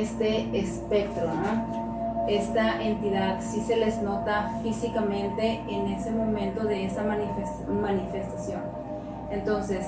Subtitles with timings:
[0.00, 1.28] este espectro.
[2.28, 8.62] Esta entidad sí se les nota físicamente en ese momento de esa manifestación.
[9.30, 9.86] Entonces,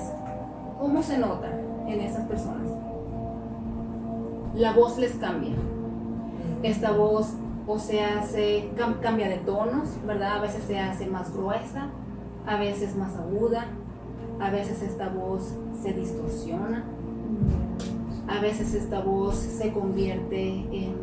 [0.79, 1.49] ¿cómo se nota
[1.87, 2.69] en esas personas?
[4.53, 5.55] La voz les cambia.
[6.63, 7.33] Esta voz
[7.67, 8.69] o se hace,
[9.01, 10.37] cambia de tonos, ¿verdad?
[10.37, 11.87] A veces se hace más gruesa,
[12.45, 13.65] a veces más aguda,
[14.39, 16.85] a veces esta voz se distorsiona,
[18.27, 20.95] a veces esta voz se convierte en,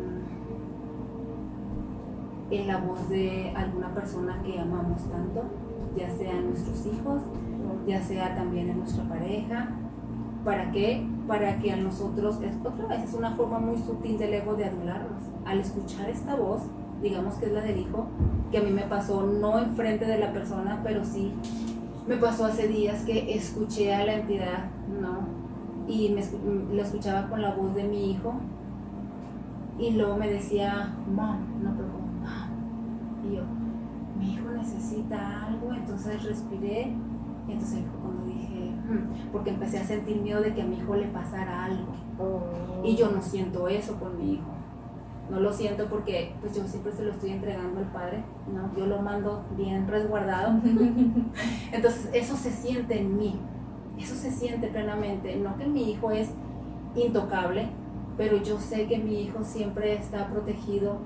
[2.51, 5.43] en la voz de alguna persona que amamos tanto,
[5.97, 7.21] ya sea nuestros hijos,
[7.87, 9.69] ya sea también en nuestra pareja.
[10.43, 11.07] ¿Para qué?
[11.27, 14.65] Para que a nosotros, es, otra vez, es una forma muy sutil del ego de
[14.65, 16.61] adularnos al escuchar esta voz,
[17.01, 18.05] digamos que es la del hijo,
[18.51, 21.33] que a mí me pasó no enfrente de la persona, pero sí
[22.07, 24.69] me pasó hace días que escuché a la entidad,
[25.01, 25.44] ¿no?
[25.87, 26.23] Y me,
[26.73, 28.33] lo escuchaba con la voz de mi hijo
[29.77, 31.89] y luego me decía, mom, no, pero
[33.23, 33.43] Y yo,
[34.17, 36.93] mi hijo necesita algo, entonces respiré
[37.47, 40.95] y entonces cuando dije, hmm", porque empecé a sentir miedo de que a mi hijo
[40.95, 41.91] le pasara algo.
[42.17, 42.83] Oh.
[42.83, 44.55] Y yo no siento eso con mi hijo
[45.29, 48.75] no lo siento porque pues yo siempre se lo estoy entregando al Padre, ¿no?
[48.77, 50.59] Yo lo mando bien resguardado.
[51.71, 53.39] Entonces eso se siente en mí,
[53.99, 56.29] eso se siente plenamente, no que mi hijo es
[56.95, 57.67] intocable,
[58.17, 60.97] pero yo sé que mi hijo siempre está protegido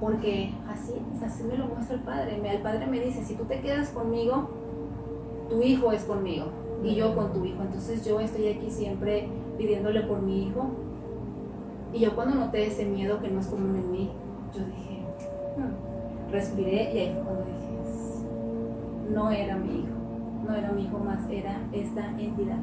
[0.00, 0.92] porque así,
[1.24, 2.40] así me lo muestra el Padre.
[2.44, 4.48] El Padre me dice, si tú te quedas conmigo,
[5.48, 6.46] tu hijo es conmigo
[6.82, 7.62] y yo con tu hijo.
[7.62, 10.70] Entonces yo estoy aquí siempre pidiéndole por mi hijo
[11.92, 14.10] y yo cuando noté ese miedo que no es común en mí,
[14.52, 15.04] yo dije,
[15.56, 19.93] hmm", respiré y ahí fue cuando dije, no era mi hijo,
[20.46, 22.58] no era mi hijo más, era esta entidad.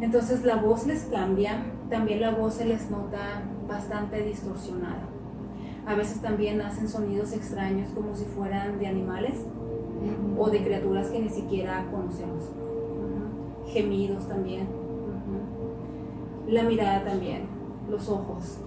[0.00, 5.08] Entonces la voz les cambia, también la voz se les nota bastante distorsionada.
[5.86, 9.46] A veces también hacen sonidos extraños como si fueran de animales
[10.38, 12.50] o de criaturas que ni siquiera conocemos.
[13.66, 14.68] Gemidos también.
[16.48, 17.54] La mirada también
[17.88, 18.58] los ojos.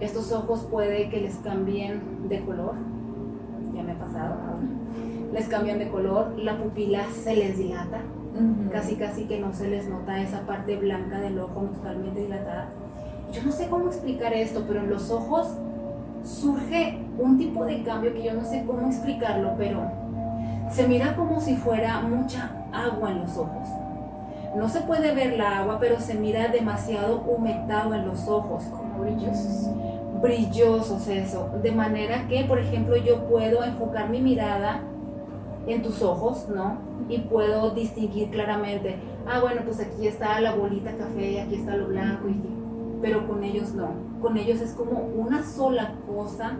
[0.00, 2.74] Estos ojos puede que les cambien de color,
[3.74, 4.36] ya me ha pasado,
[5.32, 8.00] les cambian de color, la pupila se les dilata,
[8.70, 12.68] casi casi que no se les nota esa parte blanca del ojo totalmente dilatada.
[13.32, 15.48] Yo no sé cómo explicar esto, pero en los ojos
[16.24, 19.80] surge un tipo de cambio que yo no sé cómo explicarlo, pero
[20.70, 23.68] se mira como si fuera mucha agua en los ojos
[24.54, 28.64] no se puede ver la agua, pero se mira demasiado humectado en los ojos.
[28.64, 29.70] Como brillosos.
[30.20, 31.50] Brillosos, eso.
[31.62, 34.82] De manera que, por ejemplo, yo puedo enfocar mi mirada
[35.66, 36.78] en tus ojos, ¿no?
[37.08, 41.88] Y puedo distinguir claramente, ah, bueno, pues aquí está la bolita café, aquí está lo
[41.88, 42.40] blanco, y...
[43.02, 43.88] pero con ellos no.
[44.20, 46.56] Con ellos es como una sola cosa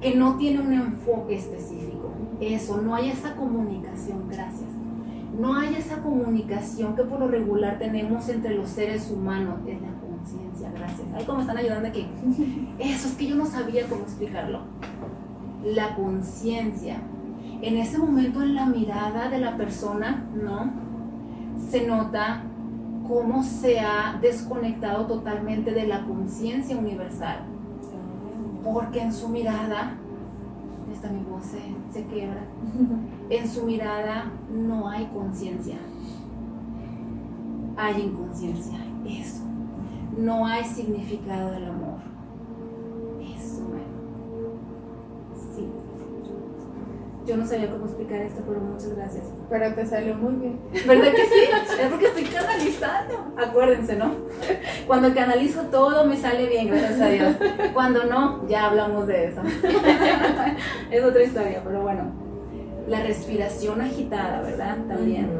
[0.00, 2.10] que no tiene un enfoque específico.
[2.40, 4.72] Eso, no hay esa comunicación, gracias
[5.38, 9.92] no hay esa comunicación que por lo regular tenemos entre los seres humanos, es la
[10.00, 11.08] conciencia, gracias.
[11.14, 12.06] Ay, cómo están ayudando aquí.
[12.78, 14.60] Eso es que yo no sabía cómo explicarlo.
[15.64, 17.00] La conciencia.
[17.62, 20.70] En ese momento en la mirada de la persona, ¿no?
[21.70, 22.42] Se nota
[23.06, 27.44] cómo se ha desconectado totalmente de la conciencia universal.
[28.64, 29.96] Porque en su mirada
[30.92, 31.60] esta mi voz se,
[31.92, 32.42] se quiebra.
[33.30, 35.76] en su mirada no hay conciencia.
[37.76, 38.78] Hay inconsciencia.
[39.06, 39.42] Eso.
[40.16, 41.81] No hay significado del amor.
[47.26, 49.24] Yo no sabía cómo explicar esto, pero muchas gracias.
[49.48, 50.60] Pero te salió muy bien.
[50.72, 51.80] ¿Verdad que sí?
[51.80, 53.32] Es porque estoy canalizando.
[53.36, 54.12] Acuérdense, ¿no?
[54.88, 57.36] Cuando canalizo todo me sale bien, gracias a Dios.
[57.74, 59.40] Cuando no, ya hablamos de eso.
[60.90, 62.10] Es otra historia, pero bueno.
[62.88, 64.76] La respiración agitada, ¿verdad?
[64.88, 65.30] También.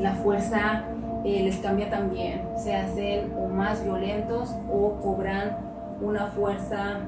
[0.00, 0.84] La fuerza
[1.24, 2.42] eh, les cambia también.
[2.56, 5.58] Se hacen o más violentos o cobran
[6.00, 7.00] una fuerza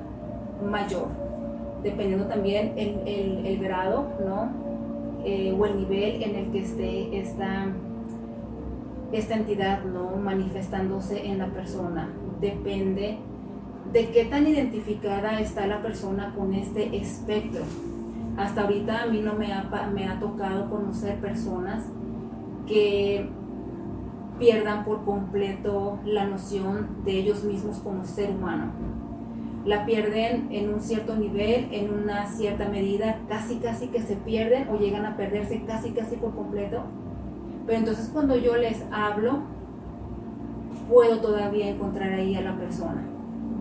[0.63, 1.09] mayor
[1.83, 4.51] dependiendo también el, el, grado, ¿no?
[5.25, 7.67] Eh, o el nivel en el que esté esta,
[9.13, 10.17] esta entidad, ¿no?
[10.17, 12.09] Manifestándose en la persona.
[12.41, 13.19] Depende
[13.93, 17.63] de qué tan identificada está la persona con este espectro.
[18.37, 21.85] Hasta ahorita a mí no me ha, me ha tocado conocer personas
[22.67, 23.29] que
[24.39, 28.71] pierdan por completo la noción de ellos mismos como ser humano
[29.69, 34.67] la pierden en un cierto nivel, en una cierta medida, casi casi que se pierden
[34.71, 36.85] o llegan a perderse casi casi por completo.
[37.67, 39.41] Pero entonces cuando yo les hablo,
[40.89, 43.05] puedo todavía encontrar ahí a la persona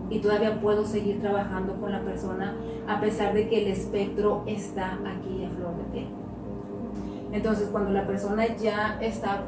[0.08, 2.56] y todavía puedo seguir trabajando con la persona
[2.88, 6.06] a pesar de que el espectro está aquí a flor de piel.
[7.32, 9.42] Entonces cuando la persona ya está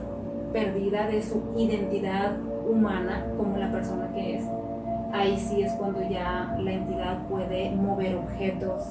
[0.53, 2.37] perdida de su identidad
[2.69, 4.45] humana como la persona que es,
[5.13, 8.85] ahí sí es cuando ya la entidad puede mover objetos,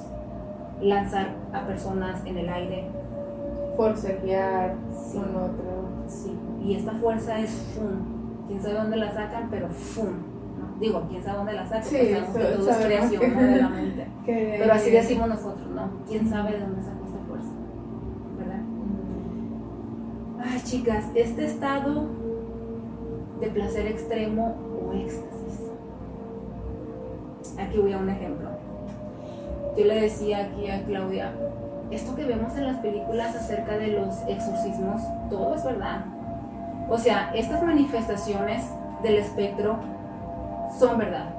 [0.80, 2.88] lanzar a personas en el aire.
[3.76, 5.18] Forcejear Sí.
[5.18, 5.88] con otro.
[6.06, 8.46] Sí, y esta fuerza es fum.
[8.48, 10.06] Quién sabe dónde la sacan, pero fum.
[10.58, 10.78] ¿no?
[10.80, 12.78] Digo, quién sabe dónde la sacan, Sí, pues sabemos que so- todo es
[13.54, 14.06] de la mente.
[14.24, 15.82] Que- Pero así decimos nosotros, ¿no?
[16.08, 17.48] ¿Quién sabe de dónde sacó esta fuerza?
[18.38, 18.60] ¿Verdad?
[20.44, 22.04] Ay, chicas, este estado
[23.40, 24.56] de placer extremo
[24.86, 25.39] o éxtasis.
[27.58, 28.48] Aquí voy a un ejemplo.
[29.76, 31.32] Yo le decía aquí a Claudia,
[31.90, 36.04] esto que vemos en las películas acerca de los exorcismos, todo es verdad.
[36.88, 38.64] O sea, estas manifestaciones
[39.02, 39.76] del espectro
[40.78, 41.30] son verdad.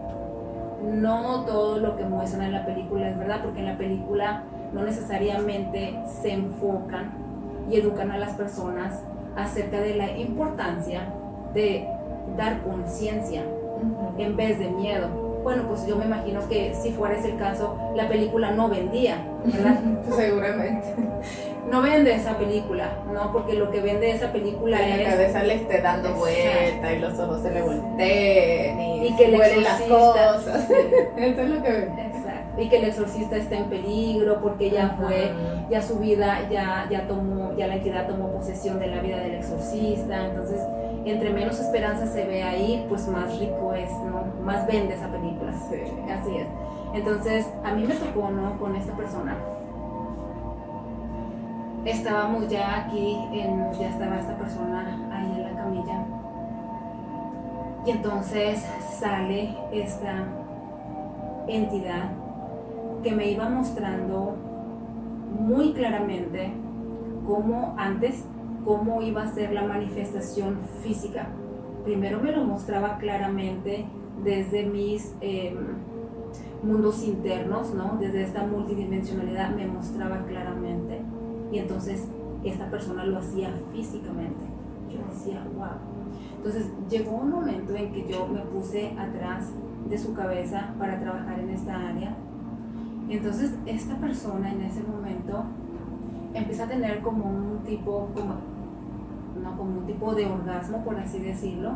[0.83, 4.43] No todo lo que muestran en la película es verdad, porque en la película
[4.73, 7.11] no necesariamente se enfocan
[7.69, 9.03] y educan a las personas
[9.35, 11.01] acerca de la importancia
[11.53, 11.87] de
[12.37, 13.43] dar conciencia
[14.17, 15.30] en vez de miedo.
[15.43, 19.17] Bueno, pues yo me imagino que si fuera ese el caso, la película no vendía,
[19.43, 19.79] ¿verdad?
[20.15, 20.93] Seguramente.
[21.69, 23.31] No vende esa película, ¿no?
[23.31, 26.99] Porque lo que vende esa película Que la es cabeza le esté dando vuelta y
[26.99, 30.69] los ojos se le volteen y, Y que el huelen las exorcista- cosas.
[31.17, 31.99] Eso es lo que ven.
[31.99, 32.61] Exacto.
[32.61, 35.31] Y que el exorcista está en peligro porque ya fue,
[35.69, 39.35] ya su vida, ya, ya tomó, ya la entidad tomó posesión de la vida del
[39.35, 40.25] exorcista.
[40.25, 40.59] Entonces,
[41.05, 44.23] entre menos esperanza se ve ahí, pues más rico es, ¿no?
[44.43, 45.51] Más vende esa película.
[45.53, 45.81] Sí.
[46.09, 46.47] Así es.
[46.93, 48.59] Entonces, a mí me tocó, ¿no?
[48.59, 49.35] Con esta persona.
[51.85, 56.05] Estábamos ya aquí, en, ya estaba esta persona ahí en la camilla.
[57.85, 58.63] Y entonces
[58.99, 60.27] sale esta
[61.47, 62.11] entidad
[63.01, 64.35] que me iba mostrando
[65.39, 66.51] muy claramente
[67.25, 68.25] cómo antes,
[68.65, 71.29] cómo iba a ser la manifestación física.
[71.83, 73.85] Primero me lo mostraba claramente
[74.23, 75.55] desde mis eh,
[76.63, 77.97] mundos internos, ¿no?
[77.99, 81.01] Desde esta multidimensionalidad me mostraba claramente.
[81.51, 82.07] Y entonces
[82.43, 84.45] esta persona lo hacía físicamente.
[84.89, 85.91] Yo decía, wow.
[86.37, 89.51] Entonces llegó un momento en que yo me puse atrás
[89.89, 92.15] de su cabeza para trabajar en esta área.
[93.09, 95.45] Y entonces esta persona en ese momento
[96.33, 98.35] empieza a tener como un tipo, como,
[99.41, 101.71] no, como un tipo de orgasmo, por así decirlo.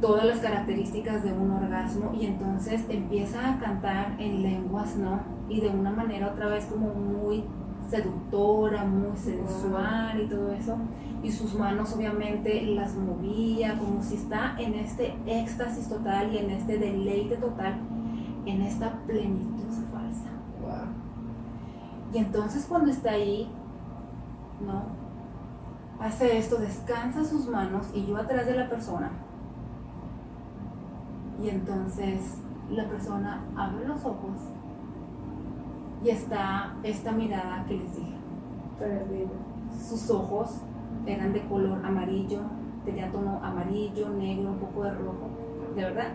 [0.00, 5.20] Todas las características de un orgasmo y entonces empieza a cantar en lenguas, ¿no?
[5.48, 7.44] Y de una manera otra vez como muy
[7.88, 10.76] seductora, muy sensual y todo eso.
[11.22, 16.50] Y sus manos obviamente las movía como si está en este éxtasis total y en
[16.50, 17.80] este deleite total,
[18.46, 19.87] en esta plenitud.
[22.12, 23.50] Y entonces cuando está ahí,
[24.64, 24.82] ¿no?
[26.00, 29.10] Hace esto, descansa sus manos y yo atrás de la persona.
[31.42, 32.38] Y entonces
[32.70, 34.36] la persona abre los ojos
[36.04, 38.14] y está esta mirada que les dije.
[39.88, 40.60] Sus ojos
[41.06, 42.40] eran de color amarillo,
[42.84, 45.28] tenía tono amarillo, negro, un poco de rojo,
[45.74, 46.12] de verdad.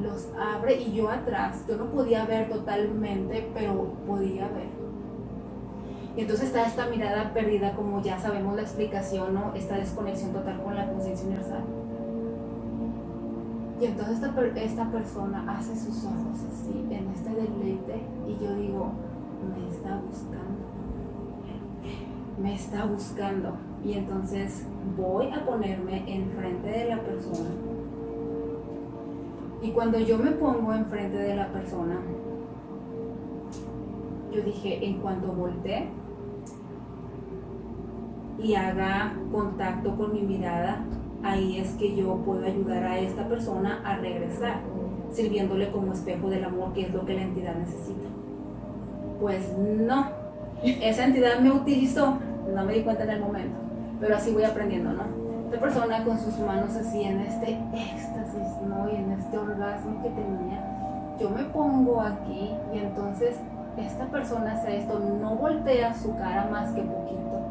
[0.00, 4.79] Los abre y yo atrás, yo no podía ver totalmente, pero podía ver.
[6.16, 9.54] Y entonces está esta mirada perdida, como ya sabemos la explicación, ¿no?
[9.54, 11.64] Esta desconexión total con la conciencia universal.
[13.80, 18.92] Y entonces esta, esta persona hace sus ojos así, en este deleite, y yo digo,
[19.56, 20.70] me está buscando
[22.40, 23.52] me está buscando
[23.84, 24.64] y entonces
[24.96, 27.50] voy a ponerme enfrente de la persona.
[29.62, 32.00] Y cuando yo me pongo enfrente de la persona,
[34.32, 35.88] yo dije, en cuanto voltee
[38.42, 40.84] y haga contacto con mi mirada,
[41.22, 44.60] ahí es que yo puedo ayudar a esta persona a regresar,
[45.12, 48.08] sirviéndole como espejo del amor, que es lo que la entidad necesita.
[49.20, 50.06] Pues no,
[50.62, 52.18] esa entidad me utilizó,
[52.54, 53.56] no me di cuenta en el momento,
[54.00, 55.04] pero así voy aprendiendo, ¿no?
[55.46, 58.88] Esta persona con sus manos así en este éxtasis, ¿no?
[58.90, 60.64] Y en este orgasmo que tenía,
[61.20, 63.36] yo me pongo aquí y entonces
[63.76, 67.49] esta persona hace esto, no voltea su cara más que poquito,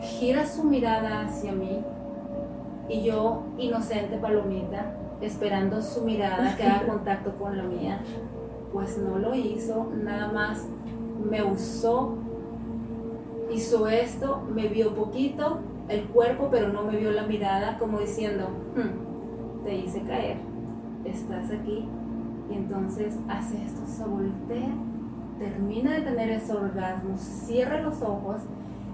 [0.00, 1.84] gira su mirada hacia mí
[2.88, 8.00] y yo, inocente palomita, esperando su mirada que haga contacto con la mía.
[8.72, 10.66] Pues no lo hizo, nada más
[11.28, 12.14] me usó,
[13.52, 18.48] hizo esto, me vio poquito el cuerpo, pero no me vio la mirada, como diciendo,
[18.76, 20.36] "Hmm, te hice caer,
[21.04, 21.88] estás aquí.
[22.50, 24.70] Y entonces hace esto, se voltea,
[25.38, 28.42] termina de tener ese orgasmo, cierra los ojos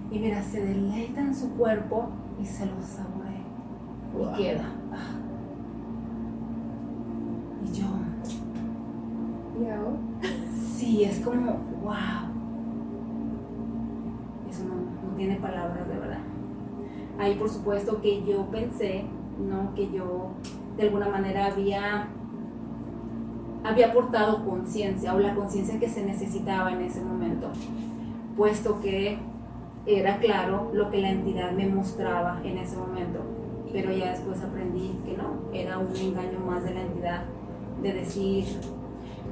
[0.09, 2.09] y mira, se deleita en su cuerpo
[2.41, 3.43] y se lo saborea.
[4.13, 4.33] Wow.
[4.33, 4.65] Y queda.
[7.63, 7.85] Y yo,
[9.59, 9.97] ¿Y ahora?
[10.75, 12.31] sí, es como, wow.
[14.49, 14.75] Eso no,
[15.09, 16.19] no tiene palabras de verdad.
[17.19, 19.05] Ahí por supuesto que yo pensé,
[19.39, 19.73] ¿no?
[19.73, 20.31] Que yo
[20.77, 22.07] de alguna manera había,
[23.63, 27.49] había aportado conciencia o la conciencia que se necesitaba en ese momento,
[28.37, 29.17] puesto que
[29.87, 33.21] era claro lo que la entidad me mostraba en ese momento,
[33.71, 37.23] pero ya después aprendí que no, era un engaño más de la entidad
[37.81, 38.45] de decir,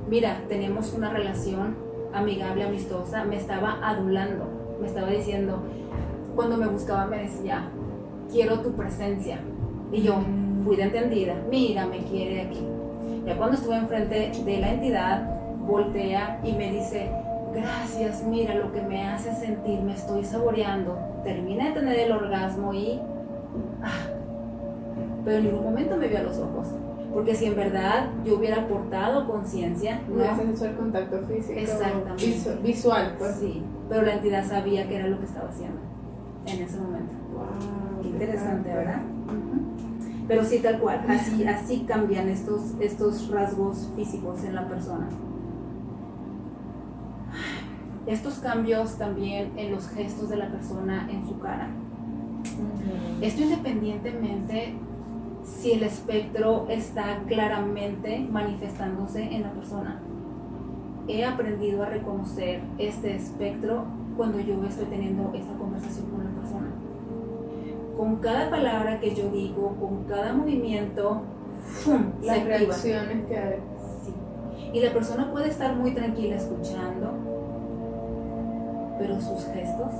[0.09, 1.75] mira, tenemos una relación
[2.13, 5.61] amigable, amistosa, me estaba adulando, me estaba diciendo,
[6.35, 7.69] cuando me buscaba me decía,
[8.31, 9.39] quiero tu presencia.
[9.91, 10.15] Y yo
[10.63, 12.65] fui de entendida, mira, me quiere aquí.
[13.25, 15.29] Ya cuando estuve enfrente de la entidad,
[15.65, 17.09] voltea y me dice,
[17.55, 20.97] gracias, mira lo que me hace sentir, me estoy saboreando.
[21.23, 22.99] Termina de tener el orgasmo y...
[23.83, 24.07] ah,
[25.23, 26.67] pero en ningún momento me vio a los ojos.
[27.13, 30.21] Porque si en verdad yo hubiera aportado conciencia, No
[30.51, 31.57] hecho el contacto físico.
[31.57, 32.25] Exactamente.
[32.25, 33.35] visu- visual, pues.
[33.37, 35.79] sí, pero la entidad sabía que era lo que estaba haciendo
[36.45, 37.13] en ese momento.
[37.33, 38.99] Wow, Qué interesante, ¿verdad?
[40.27, 45.07] Pero sí, tal cual, así, así cambian estos, estos rasgos físicos en la persona.
[48.07, 51.69] Estos cambios también en los gestos de la persona en su cara.
[53.21, 54.75] Esto independientemente
[55.43, 60.01] si el espectro está claramente manifestándose en la persona.
[61.07, 63.85] He aprendido a reconocer este espectro
[64.17, 66.67] cuando yo estoy teniendo esa conversación con la persona.
[67.97, 71.21] Con cada palabra que yo digo, con cada movimiento,
[71.63, 72.11] ¡fum!
[72.21, 72.57] se Las activa.
[72.57, 73.59] reacciones que hay.
[74.03, 74.13] Sí.
[74.73, 77.13] Y la persona puede estar muy tranquila escuchando,
[78.97, 79.93] pero sus gestos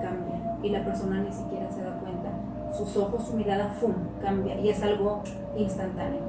[0.00, 2.30] cambian y la persona ni siquiera se da cuenta.
[2.76, 3.92] Sus ojos, su mirada, ¡fum!
[4.20, 5.22] cambia y es algo
[5.56, 6.20] instantáneo.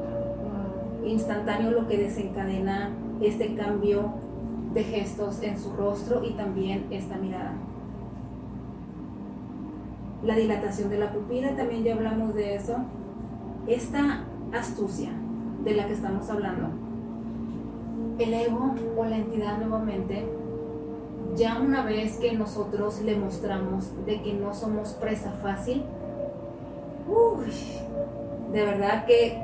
[1.06, 4.14] Instantáneo lo que desencadena este cambio
[4.74, 7.54] de gestos en su rostro y también esta mirada.
[10.24, 12.78] La dilatación de la pupila, también ya hablamos de eso.
[13.68, 14.24] Esta
[14.54, 15.12] astucia
[15.64, 16.70] de la que estamos hablando.
[18.20, 20.26] El ego o la entidad nuevamente,
[21.36, 25.84] ya una vez que nosotros le mostramos de que no somos presa fácil,
[27.08, 27.52] uy,
[28.52, 29.42] de verdad que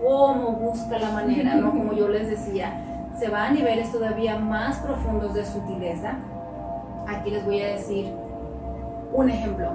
[0.00, 1.70] cómo busca la manera, ¿no?
[1.70, 6.18] Como yo les decía, se va a niveles todavía más profundos de sutileza.
[7.08, 8.12] Aquí les voy a decir
[9.12, 9.70] un ejemplo.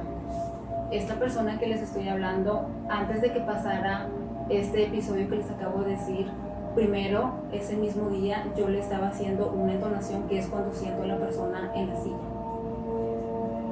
[0.92, 4.08] Esta persona que les estoy hablando, antes de que pasara
[4.50, 6.30] este episodio que les acabo de decir,
[6.76, 11.08] primero, ese mismo día, yo le estaba haciendo una entonación que es cuando siento a
[11.08, 12.18] la persona en la silla.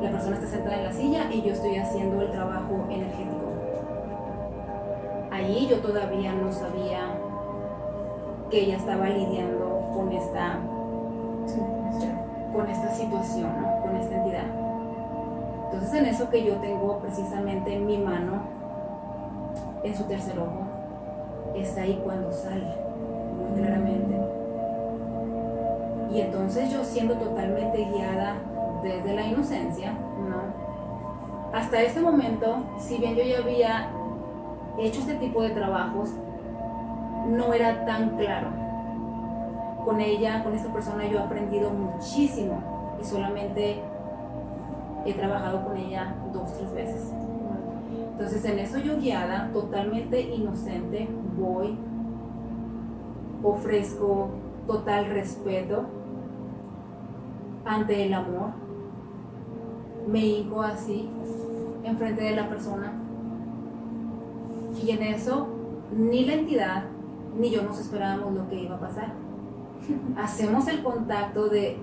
[0.02, 3.50] La persona está sentada en la silla y yo estoy haciendo el trabajo energético.
[5.32, 7.00] Ahí yo todavía no sabía
[8.50, 10.60] que ella estaba lidiando con esta,
[12.54, 13.52] con esta situación,
[13.82, 14.46] con esta entidad.
[15.66, 18.42] Entonces en eso que yo tengo precisamente en mi mano,
[19.84, 20.66] en su tercer ojo,
[21.56, 22.89] es ahí cuando sale,
[23.56, 24.16] claramente.
[26.12, 28.36] Y entonces yo siendo totalmente guiada
[28.84, 31.58] desde la inocencia, ¿no?
[31.58, 33.90] Hasta este momento, si bien yo ya había
[34.80, 36.10] hecho este tipo de trabajos,
[37.28, 38.50] no era tan claro.
[39.84, 42.62] Con ella, con esta persona, yo he aprendido muchísimo
[43.02, 43.82] y solamente
[45.06, 47.14] he trabajado con ella dos, tres veces.
[48.12, 51.78] Entonces en eso yo guiada, totalmente inocente, voy,
[53.44, 54.30] ofrezco
[54.68, 55.86] total respeto
[57.66, 58.52] ante el amor,
[60.08, 61.10] me hinco así
[61.84, 62.94] enfrente de la persona
[64.84, 65.48] y en eso
[65.96, 66.86] ni la entidad
[67.38, 69.14] ni yo nos esperábamos lo que iba a pasar.
[70.18, 71.78] Hacemos el contacto de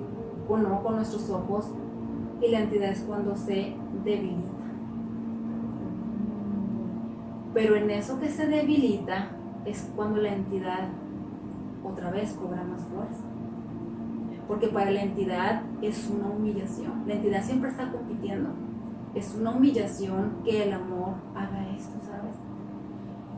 [0.49, 1.71] o no con nuestros ojos
[2.41, 4.51] y la entidad es cuando se debilita.
[7.55, 9.31] Pero en eso que se debilita
[9.65, 10.89] es cuando la entidad
[11.87, 13.25] otra vez cobra más fuerza.
[14.49, 17.05] Porque para la entidad es una humillación.
[17.07, 18.51] La entidad siempre está compitiendo.
[19.15, 22.37] Es una humillación que el amor haga esto, ¿sabes?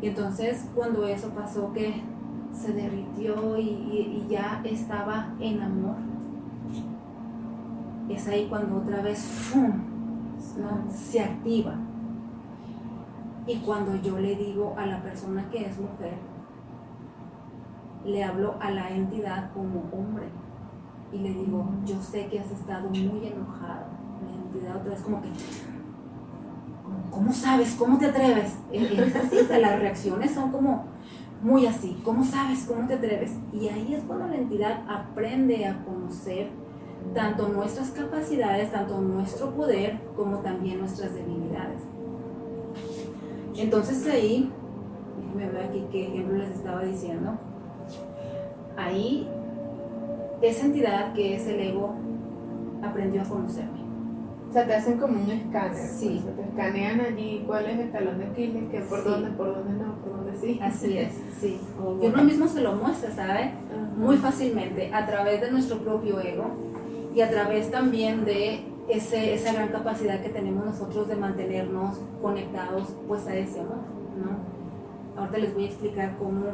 [0.00, 2.02] Y entonces cuando eso pasó que
[2.52, 5.96] se derritió y, ya estaba en amor,
[8.08, 9.18] es ahí cuando otra vez
[10.90, 11.74] se activa.
[13.46, 16.18] Y cuando yo le digo a la persona que es mujer,
[18.08, 20.26] le hablo a la entidad como hombre
[21.12, 23.86] y le digo, yo sé que has estado muy enojado.
[24.26, 25.28] La entidad otra vez como que,
[27.10, 27.74] ¿cómo sabes?
[27.78, 28.58] ¿Cómo te atreves?
[28.72, 30.84] Es es así, o sea, las reacciones son como
[31.42, 32.64] muy así, ¿cómo sabes?
[32.66, 33.32] ¿Cómo te atreves?
[33.52, 36.50] Y ahí es cuando la entidad aprende a conocer
[37.14, 41.82] tanto nuestras capacidades, tanto nuestro poder, como también nuestras debilidades.
[43.56, 44.52] Entonces ahí,
[45.16, 47.38] déjenme ver aquí qué ejemplo les estaba diciendo.
[48.78, 49.28] Ahí,
[50.40, 51.94] esa entidad que es el ego
[52.82, 53.78] aprendió a conocerme.
[54.48, 55.74] O sea, te hacen como un escáner.
[55.76, 56.18] Sí.
[56.20, 59.08] O sea, te escanean allí cuál es el talón de Aquiles, que por Sí.
[59.08, 60.58] dónde, por dónde no, por dónde sí.
[60.62, 61.60] Así es, sí.
[61.84, 63.40] Oh, Y uno mismo se lo muestra, ¿sabe?
[63.42, 63.52] Ajá.
[63.96, 66.44] Muy fácilmente, a través de nuestro propio ego
[67.14, 72.94] y a través también de ese, esa gran capacidad que tenemos nosotros de mantenernos conectados
[73.06, 73.80] pues a ese amor,
[74.16, 75.20] ¿no?
[75.20, 76.46] Ahorita les voy a explicar cómo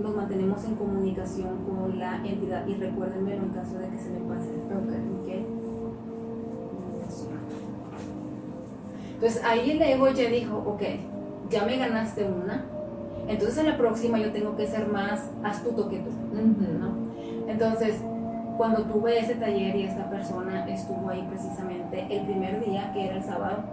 [0.00, 4.20] nos mantenemos en comunicación con la entidad y recuérdenmelo en caso de que se me
[4.20, 4.50] pase.
[4.66, 5.16] Ok.
[5.22, 5.56] ¿ok?
[9.14, 10.82] Entonces ahí el ego ya dijo, ok,
[11.48, 12.64] ya me ganaste una,
[13.28, 16.10] entonces en la próxima yo tengo que ser más astuto que tú.
[16.32, 17.48] ¿no?
[17.48, 18.00] Entonces,
[18.56, 23.16] cuando tuve ese taller y esta persona estuvo ahí precisamente el primer día, que era
[23.16, 23.64] el sábado,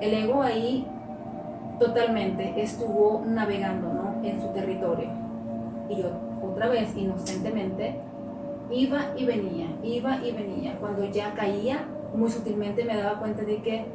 [0.00, 0.86] el ego ahí
[1.78, 4.26] totalmente estuvo navegando ¿no?
[4.26, 5.21] en su territorio.
[5.92, 6.04] Y
[6.44, 8.00] otra vez, inocentemente,
[8.70, 10.78] iba y venía, iba y venía.
[10.78, 13.86] Cuando ya caía, muy sutilmente me daba cuenta de que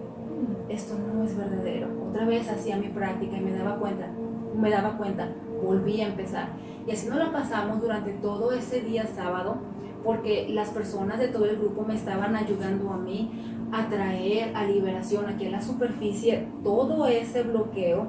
[0.69, 1.88] esto no es verdadero.
[2.10, 4.07] Otra vez hacía mi práctica y me daba cuenta,
[4.55, 5.29] me daba cuenta,
[5.63, 6.49] volví a empezar.
[6.86, 9.57] Y así nos la pasamos durante todo ese día sábado,
[10.03, 13.31] porque las personas de todo el grupo me estaban ayudando a mí
[13.71, 18.07] a traer a liberación aquí a la superficie todo ese bloqueo,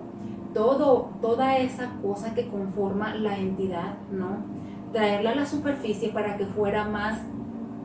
[0.58, 4.38] todo, toda esa cosa que conforma la entidad, ¿no?
[4.92, 7.22] Traerla a la superficie para que fuera más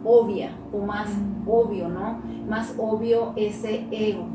[0.04, 1.48] obvia o más Mm.
[1.48, 2.20] obvio, ¿no?
[2.50, 4.26] Más obvio ese ego,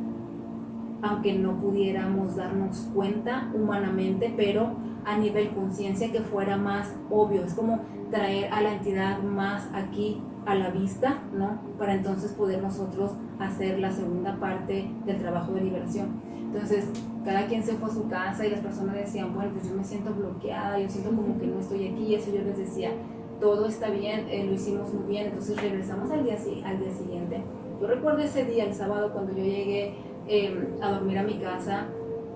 [1.03, 4.71] aunque no pudiéramos darnos cuenta humanamente, pero
[5.05, 7.43] a nivel conciencia que fuera más obvio.
[7.45, 7.81] Es como
[8.13, 11.61] traer a la entidad más aquí a la vista, ¿no?
[11.79, 16.23] Para entonces poder nosotros hacer la segunda parte del trabajo de liberación.
[16.35, 16.87] Entonces,
[17.23, 19.85] cada quien se fue a su casa y las personas decían, bueno, pues yo me
[19.85, 22.93] siento bloqueada, yo siento como que no estoy aquí, y eso yo les decía,
[23.39, 27.43] todo está bien, eh, lo hicimos muy bien, entonces regresamos al día, al día siguiente.
[27.79, 29.97] Yo recuerdo ese día, el sábado, cuando yo llegué
[30.29, 31.89] eh, a dormir a mi casa,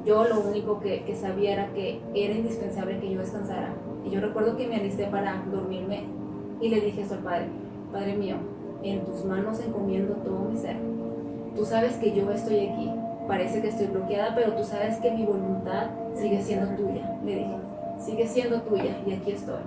[0.04, 3.74] yo lo único que, que sabía era que era indispensable que yo descansara.
[4.04, 6.04] Y yo recuerdo que me alisté para dormirme
[6.60, 7.46] y le dije eso al Padre,
[7.92, 8.36] Padre mío,
[8.82, 10.76] en tus manos encomiendo todo mi ser.
[11.54, 12.90] Tú sabes que yo estoy aquí,
[13.28, 17.18] parece que estoy bloqueada, pero tú sabes que mi voluntad sigue siendo tuya.
[17.24, 17.56] Le dije,
[17.98, 19.60] sigue siendo tuya y aquí estoy,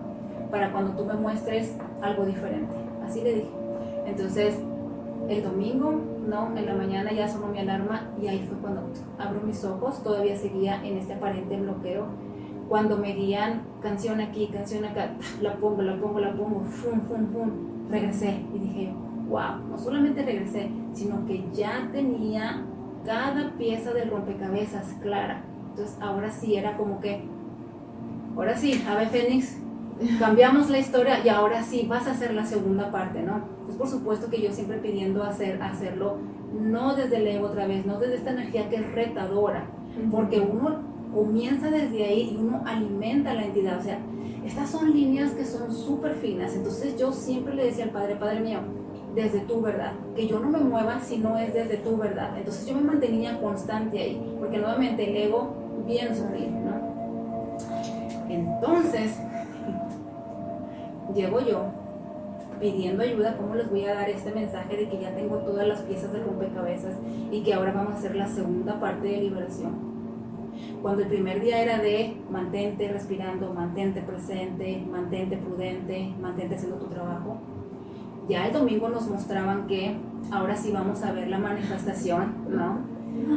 [0.50, 2.74] para cuando tú me muestres algo diferente.
[3.06, 3.50] Así le dije.
[4.08, 4.60] Entonces,
[5.30, 5.94] el domingo,
[6.28, 8.82] no, en la mañana ya sonó mi alarma y ahí fue cuando
[9.20, 12.06] abro mis ojos, todavía seguía en este aparente bloqueo.
[12.68, 15.12] Cuando me guían canción aquí, canción acá,
[15.42, 18.94] la pongo, la pongo, la pongo, fum, fum, fum, regresé y dije,
[19.30, 22.64] wow, no solamente regresé, sino que ya tenía
[23.06, 25.44] cada pieza del rompecabezas clara.
[25.70, 27.24] Entonces ahora sí era como que,
[28.36, 29.58] ahora sí, Ave Fénix,
[30.20, 33.42] cambiamos la historia y ahora sí vas a hacer la segunda parte, ¿no?
[33.66, 36.18] Pues por supuesto que yo siempre pidiendo hacer, hacerlo,
[36.54, 39.66] no desde el ego otra vez, no desde esta energía que es retadora,
[40.12, 40.80] porque uno
[41.14, 44.00] comienza desde ahí y uno alimenta la entidad, o sea,
[44.46, 48.42] estas son líneas que son súper finas, entonces yo siempre le decía al Padre, Padre
[48.42, 48.60] mío,
[49.16, 52.68] desde tu verdad, que yo no me mueva si no es desde tu verdad, entonces
[52.68, 55.54] yo me mantenía constante ahí, porque nuevamente el ego
[55.88, 56.76] bien sutil, ¿no?
[58.30, 59.18] Entonces,
[61.16, 61.64] llego yo
[62.60, 65.82] pidiendo ayuda, ¿cómo les voy a dar este mensaje de que ya tengo todas las
[65.82, 66.94] piezas de rompecabezas
[67.32, 69.95] y que ahora vamos a hacer la segunda parte de liberación?
[70.82, 76.88] Cuando el primer día era de mantente respirando, mantente presente, mantente prudente, mantente haciendo tu
[76.88, 77.38] trabajo,
[78.28, 79.96] ya el domingo nos mostraban que
[80.32, 82.46] ahora sí vamos a ver la manifestación.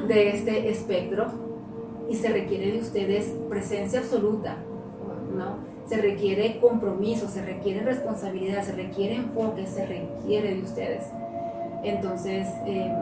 [0.09, 1.27] De este espectro
[2.09, 4.57] y se requiere de ustedes presencia absoluta,
[5.37, 5.59] ¿no?
[5.87, 11.05] Se requiere compromiso, se requiere responsabilidad, se requiere enfoque, se requiere de ustedes.
[11.85, 12.93] Entonces, eh,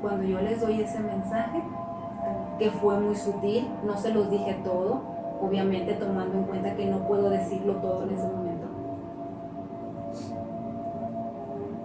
[0.00, 1.62] cuando yo les doy ese mensaje,
[2.58, 5.02] que fue muy sutil, no se los dije todo,
[5.40, 8.66] obviamente tomando en cuenta que no puedo decirlo todo en ese momento.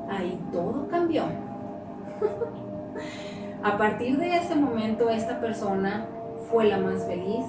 [0.09, 1.23] Ahí todo cambió.
[3.63, 6.05] A partir de ese momento esta persona
[6.49, 7.45] fue la más feliz,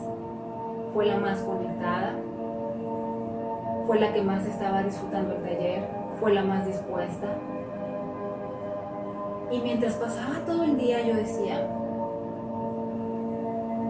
[0.95, 2.15] fue la más conectada,
[3.87, 7.27] fue la que más estaba disfrutando el taller, fue la más dispuesta.
[9.51, 11.67] Y mientras pasaba todo el día yo decía,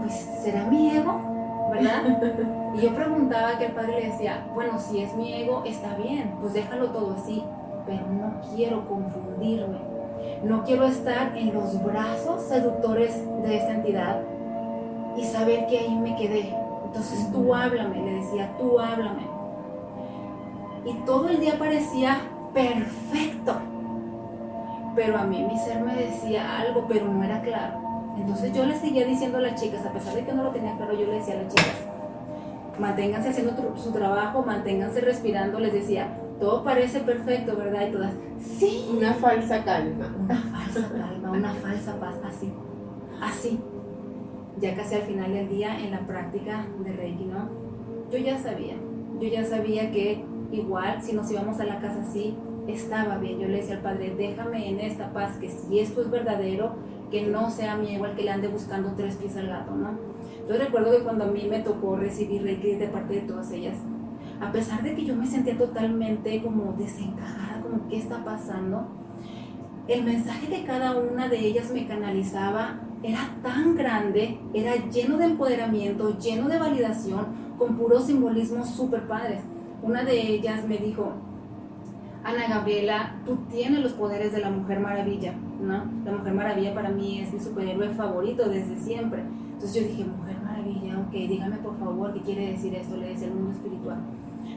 [0.01, 1.21] pues será mi ego,
[1.71, 2.03] ¿verdad?
[2.75, 6.35] Y yo preguntaba que el padre le decía, bueno, si es mi ego, está bien,
[6.41, 7.43] pues déjalo todo así,
[7.87, 9.79] pero no quiero confundirme,
[10.45, 14.21] no quiero estar en los brazos seductores de esta entidad
[15.17, 16.55] y saber que ahí me quedé.
[16.85, 19.27] Entonces tú háblame, le decía, tú háblame.
[20.85, 22.19] Y todo el día parecía
[22.55, 23.55] perfecto.
[24.95, 27.88] Pero a mí mi ser me decía algo, pero no era claro.
[28.19, 30.77] Entonces yo le seguía diciendo a las chicas, a pesar de que no lo tenía
[30.77, 31.87] claro, yo le decía a las chicas,
[32.79, 37.89] manténganse haciendo su trabajo, manténganse respirando, les decía, todo parece perfecto, ¿verdad?
[37.89, 38.89] Y todas, sí.
[38.97, 40.15] Una falsa calma.
[40.19, 42.53] Una falsa calma, una falsa paz, así,
[43.21, 43.61] así.
[44.61, 47.49] Ya casi al final del día, en la práctica de Reiki, ¿no?
[48.11, 48.75] Yo ya sabía,
[49.21, 53.39] yo ya sabía que igual si nos íbamos a la casa así, estaba bien.
[53.39, 56.75] Yo le decía al padre, déjame en esta paz, que si esto es verdadero,
[57.11, 59.99] que no sea mi igual que le ande buscando tres pies al gato, ¿no?
[60.49, 63.77] Yo recuerdo que cuando a mí me tocó recibir Reiki de parte de todas ellas,
[64.41, 68.87] a pesar de que yo me sentía totalmente como desencajada, como qué está pasando,
[69.89, 75.25] el mensaje que cada una de ellas me canalizaba era tan grande, era lleno de
[75.25, 77.27] empoderamiento, lleno de validación,
[77.59, 79.41] con puros simbolismos súper padres.
[79.83, 81.13] Una de ellas me dijo,
[82.25, 85.85] Ana Gabriela, tú tienes los poderes de la Mujer Maravilla, ¿no?
[86.05, 89.23] La Mujer Maravilla para mí es mi superhéroe favorito desde siempre.
[89.53, 93.29] Entonces yo dije, Mujer Maravilla, ok, dígame por favor qué quiere decir esto, le decía
[93.29, 93.99] el mundo espiritual.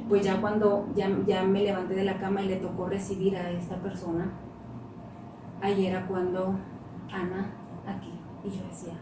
[0.07, 3.49] Pues ya cuando ya, ya me levanté de la cama y le tocó recibir a
[3.51, 4.31] esta persona,
[5.61, 6.55] ahí era cuando
[7.11, 7.51] Ana,
[7.85, 8.93] aquí, y yo decía,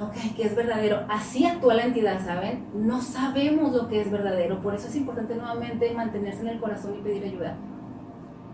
[0.00, 1.04] ok, que es verdadero.
[1.08, 2.66] Así actúa la entidad, ¿saben?
[2.74, 6.94] No sabemos lo que es verdadero, por eso es importante nuevamente mantenerse en el corazón
[6.98, 7.56] y pedir ayuda.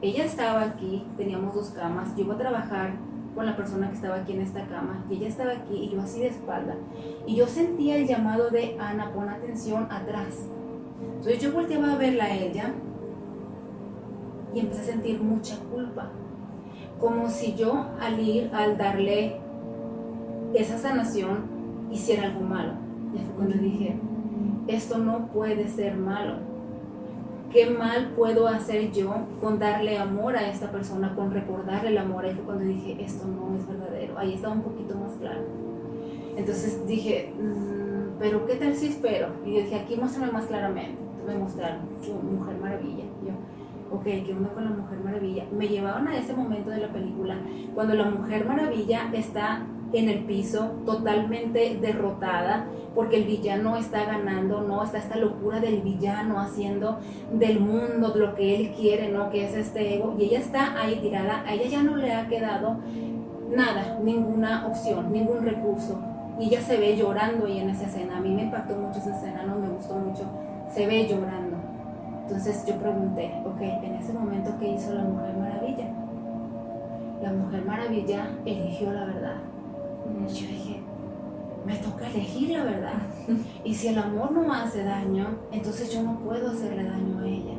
[0.02, 2.92] Ella estaba aquí, teníamos dos camas, yo iba a trabajar
[3.34, 6.00] con la persona que estaba aquí en esta cama y ella estaba aquí y yo
[6.00, 6.76] así de espalda.
[7.26, 10.48] Y yo sentía el llamado de Ana, pon atención atrás.
[11.16, 12.74] Entonces yo volteaba a verla a ella
[14.54, 16.10] y empecé a sentir mucha culpa.
[17.00, 19.40] Como si yo al ir, al darle
[20.54, 21.44] esa sanación,
[21.90, 22.72] hiciera algo malo.
[23.12, 23.98] Y fue cuando dije,
[24.68, 26.53] esto no puede ser malo.
[27.54, 32.24] ¿Qué mal puedo hacer yo con darle amor a esta persona, con recordarle el amor?
[32.24, 34.18] Ahí fue cuando dije, esto no es verdadero.
[34.18, 35.42] Ahí estaba un poquito más claro.
[36.36, 39.28] Entonces dije, mm, pero ¿qué tal si espero?
[39.46, 41.00] Y dije, aquí muéstrame más claramente.
[41.28, 41.82] Me mostraron,
[42.36, 43.04] Mujer Maravilla.
[43.24, 45.44] yo, ok, ¿qué onda con la Mujer Maravilla?
[45.56, 47.36] Me llevaron a ese momento de la película,
[47.72, 49.64] cuando la Mujer Maravilla está
[49.94, 54.82] en el piso, totalmente derrotada, porque el villano está ganando, ¿no?
[54.82, 56.98] Está esta locura del villano haciendo
[57.32, 59.30] del mundo lo que él quiere, ¿no?
[59.30, 62.26] Que es este ego, y ella está ahí tirada, a ella ya no le ha
[62.26, 62.78] quedado
[63.50, 66.00] nada, ninguna opción, ningún recurso,
[66.40, 69.16] y ella se ve llorando ahí en esa escena, a mí me impactó mucho esa
[69.16, 70.24] escena, no me gustó mucho,
[70.72, 71.56] se ve llorando.
[72.22, 75.86] Entonces yo pregunté, ok, en ese momento, ¿qué hizo la Mujer Maravilla?
[77.22, 79.53] La Mujer Maravilla eligió la verdad
[80.28, 80.82] yo dije,
[81.66, 83.02] me toca elegir la verdad.
[83.64, 87.54] Y si el amor no hace daño, entonces yo no puedo hacerle daño a ella.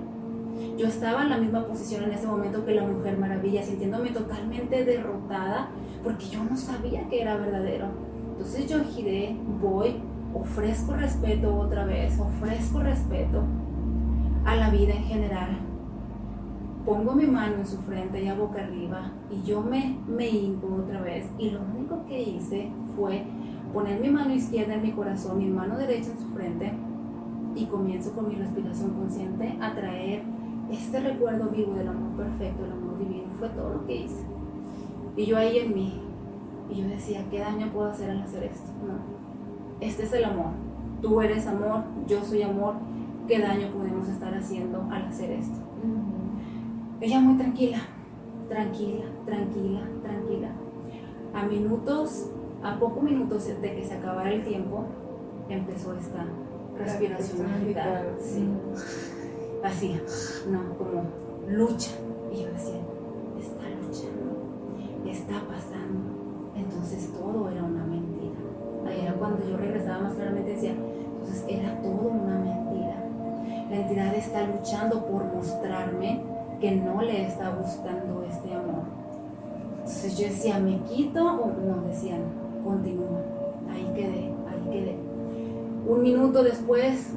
[0.77, 4.85] Yo estaba en la misma posición en ese momento que la Mujer Maravilla, sintiéndome totalmente
[4.85, 5.69] derrotada
[6.03, 7.87] porque yo no sabía que era verdadero.
[8.31, 9.95] Entonces yo giré, voy,
[10.33, 13.43] ofrezco respeto otra vez, ofrezco respeto
[14.45, 15.57] a la vida en general,
[16.85, 20.67] pongo mi mano en su frente y a boca arriba y yo me, me hinco
[20.83, 23.23] otra vez y lo único que hice fue
[23.73, 26.73] poner mi mano izquierda en mi corazón, mi mano derecha en su frente
[27.55, 30.23] y comienzo con mi respiración consciente a traer
[30.71, 34.23] este recuerdo vivo del amor perfecto, el amor divino, fue todo lo que hice.
[35.15, 36.01] Y yo ahí en mí,
[36.69, 38.71] y yo decía, ¿qué daño puedo hacer al hacer esto?
[38.85, 38.95] No,
[39.79, 40.51] este es el amor,
[41.01, 42.75] tú eres amor, yo soy amor,
[43.27, 45.64] ¿qué daño podemos estar haciendo al hacer esto?
[47.01, 47.79] Ella muy tranquila,
[48.47, 50.49] tranquila, tranquila, tranquila.
[51.33, 52.29] A minutos,
[52.63, 54.85] a pocos minutos de que se acabara el tiempo,
[55.49, 56.25] empezó esta
[56.77, 58.05] respiración agitada.
[58.19, 58.47] Sí.
[59.61, 59.99] Así,
[60.49, 61.03] no, como
[61.49, 61.91] lucha.
[62.31, 62.79] Y yo decía,
[63.39, 66.53] está luchando, está pasando.
[66.55, 68.39] entonces todo era una mentira.
[68.87, 73.03] Ahí era cuando yo regresaba más claramente decía, entonces era todo una mentira.
[73.69, 78.83] La entidad está luchando por mostrarme que no le está gustando este amor.
[79.77, 81.23] Entonces yo decía, ¿me quito?
[81.23, 82.21] O no, decían,
[82.63, 83.21] continúa.
[83.71, 84.97] Ahí quedé, ahí quedé.
[85.87, 87.13] Un minuto después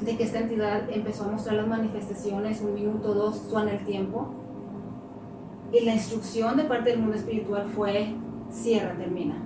[0.00, 4.28] de que esta entidad empezó a mostrar las manifestaciones, un minuto, dos, suena el tiempo.
[5.72, 8.14] Y la instrucción de parte del mundo espiritual fue,
[8.50, 9.36] cierra, termina.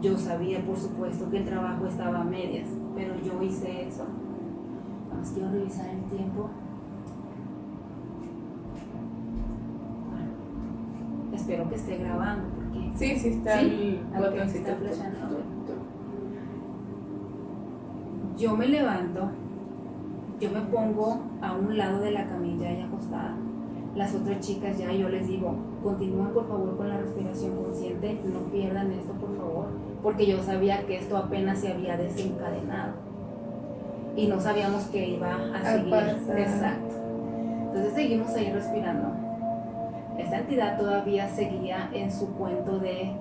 [0.00, 4.04] Yo sabía, por supuesto, que el trabajo estaba a medias, pero yo hice eso.
[5.10, 6.50] Vamos, quiero revisar el tiempo.
[10.10, 12.90] Bueno, espero que esté grabando, porque...
[12.94, 14.00] Sí, sí está ¿Sí?
[14.14, 14.70] el botoncito.
[14.70, 14.94] está.
[18.38, 19.28] Yo me levanto,
[20.40, 23.36] yo me pongo a un lado de la camilla y acostada.
[23.94, 28.40] Las otras chicas ya, yo les digo, continúen por favor con la respiración consciente, no
[28.50, 29.66] pierdan esto por favor,
[30.02, 32.94] porque yo sabía que esto apenas se había desencadenado
[34.16, 35.90] y no sabíamos que iba a A seguir.
[35.90, 36.38] pasar.
[36.38, 36.94] Exacto.
[37.66, 39.23] Entonces seguimos ahí respirando.
[40.18, 43.12] Esta entidad todavía seguía en su cuento de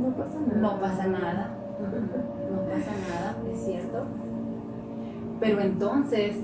[0.00, 0.62] No pasa nada.
[0.62, 1.50] no pasa nada,
[2.50, 4.04] no pasa nada, es cierto.
[5.40, 6.36] Pero entonces,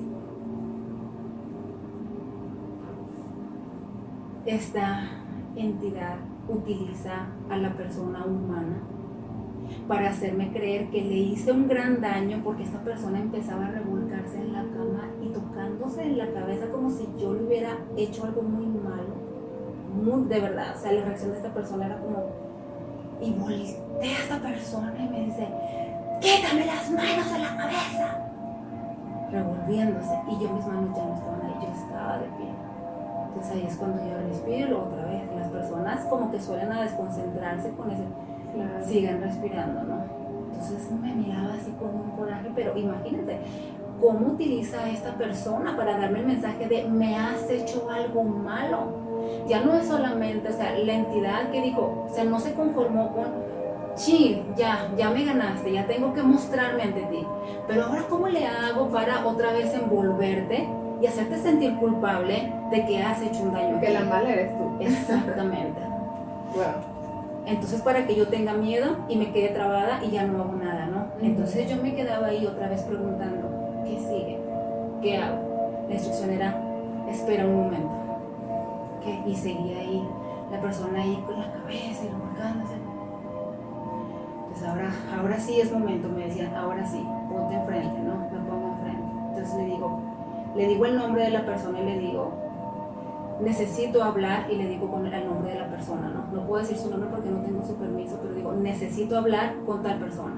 [4.46, 5.08] esta
[5.56, 6.16] entidad
[6.48, 8.78] utiliza a la persona humana
[9.86, 14.38] para hacerme creer que le hice un gran daño porque esta persona empezaba a revolcarse
[14.38, 18.42] en la cama y tocándose en la cabeza como si yo le hubiera hecho algo
[18.42, 18.69] muy.
[19.94, 22.26] Muy, de verdad, o sea, la reacción de esta persona era como,
[23.20, 25.48] y voltea a esta persona y me dice,
[26.20, 28.26] quítame las manos de la cabeza.
[29.30, 30.14] Revolviéndose.
[30.28, 32.48] Y yo mis manos ya no estaban ahí, yo estaba de pie.
[33.28, 35.22] Entonces ahí es cuando yo respiro otra vez.
[35.36, 38.04] Las personas como que suelen a desconcentrarse con ese,
[38.54, 38.84] Claro.
[38.84, 40.02] sigan respirando, ¿no?
[40.52, 43.38] Entonces me miraba así con un coraje, pero imagínense,
[44.00, 49.09] ¿cómo utiliza esta persona para darme el mensaje de me has hecho algo malo?
[49.46, 53.12] Ya no es solamente, o sea, la entidad que dijo, o sea, no se conformó
[53.12, 53.26] con,
[53.94, 57.26] sí, ya, ya me ganaste, ya tengo que mostrarme ante ti,
[57.66, 60.68] pero ahora ¿cómo le hago para otra vez envolverte
[61.00, 63.80] y hacerte sentir culpable de que has hecho un daño?
[63.80, 64.76] Que la mala eres tú.
[64.80, 65.80] Exactamente.
[66.52, 67.00] Wow.
[67.46, 70.86] Entonces para que yo tenga miedo y me quede trabada y ya no hago nada,
[70.86, 71.06] ¿no?
[71.22, 74.38] Entonces yo me quedaba ahí otra vez preguntando, ¿qué sigue?
[75.00, 75.86] ¿Qué hago?
[75.88, 76.60] La instrucción era,
[77.08, 77.99] espera un momento.
[79.02, 79.22] ¿Qué?
[79.26, 80.06] Y seguía ahí,
[80.50, 82.74] la persona ahí con la cabeza y revolcándose.
[84.48, 88.16] Pues ahora, ahora sí es momento, me decían, ahora sí, ponte enfrente, ¿no?
[88.30, 89.04] Me pongo enfrente.
[89.28, 90.00] Entonces le digo,
[90.56, 92.32] le digo el nombre de la persona y le digo,
[93.42, 96.36] necesito hablar y le digo con el nombre de la persona, ¿no?
[96.36, 99.82] No puedo decir su nombre porque no tengo su permiso, pero digo, necesito hablar con
[99.82, 100.34] tal persona.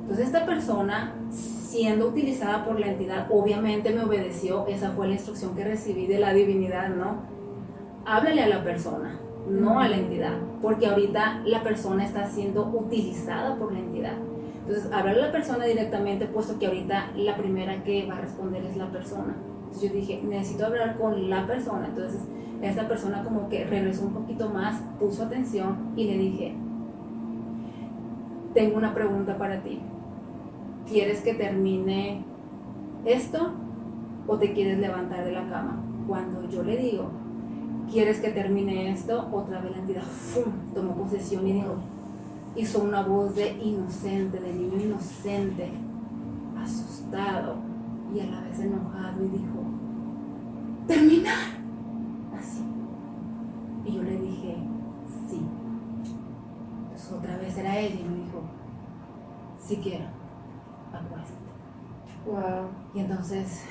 [0.00, 5.54] Entonces esta persona, siendo utilizada por la entidad, obviamente me obedeció, esa fue la instrucción
[5.54, 7.37] que recibí de la divinidad, ¿no?
[8.10, 13.56] Háblale a la persona, no a la entidad, porque ahorita la persona está siendo utilizada
[13.56, 14.14] por la entidad.
[14.60, 18.64] Entonces, háblale a la persona directamente, puesto que ahorita la primera que va a responder
[18.64, 19.36] es la persona.
[19.64, 21.88] Entonces yo dije, necesito hablar con la persona.
[21.88, 22.22] Entonces
[22.62, 26.54] esta persona como que regresó un poquito más, puso atención y le dije,
[28.54, 29.80] tengo una pregunta para ti.
[30.88, 32.24] ¿Quieres que termine
[33.04, 33.52] esto
[34.26, 35.84] o te quieres levantar de la cama?
[36.06, 37.10] Cuando yo le digo,
[37.90, 39.28] ¿quieres que termine esto?
[39.32, 40.52] Otra vez la entidad ¡fum!
[40.74, 41.76] tomó posesión y dijo,
[42.56, 45.70] hizo una voz de inocente, de niño inocente,
[46.60, 47.56] asustado
[48.14, 49.64] y a la vez enojado y dijo,
[50.86, 51.58] terminar.
[52.36, 52.64] Así.
[53.84, 54.56] Y yo le dije,
[55.28, 55.40] sí.
[56.84, 58.42] Entonces otra vez era ella y me dijo,
[59.60, 60.06] si quiero,
[60.92, 61.48] acuéstate.
[62.26, 62.68] Wow.
[62.94, 63.64] Y entonces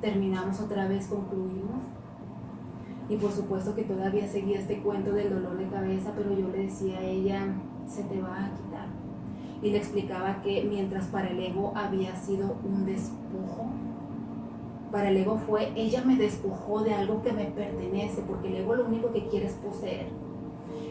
[0.00, 1.80] terminamos otra vez, concluimos.
[3.08, 6.64] Y por supuesto que todavía seguía este cuento del dolor de cabeza, pero yo le
[6.64, 7.54] decía a ella,
[7.86, 8.88] se te va a quitar.
[9.62, 13.70] Y le explicaba que mientras para el ego había sido un despojo,
[14.90, 18.74] para el ego fue, ella me despojó de algo que me pertenece, porque el ego
[18.74, 20.06] lo único que quiere es poseer.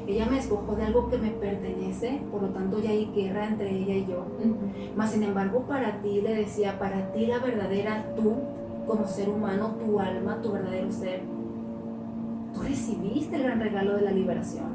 [0.08, 3.71] Ella me despojó de algo que me pertenece, por lo tanto ya hay guerra entre
[3.71, 4.25] ella y yo.
[4.95, 8.36] Mas sin embargo, para ti, le decía, para ti la verdadera tú,
[8.88, 11.21] como ser humano, tu alma, tu verdadero ser,
[12.55, 14.65] tú recibiste el gran regalo de la liberación.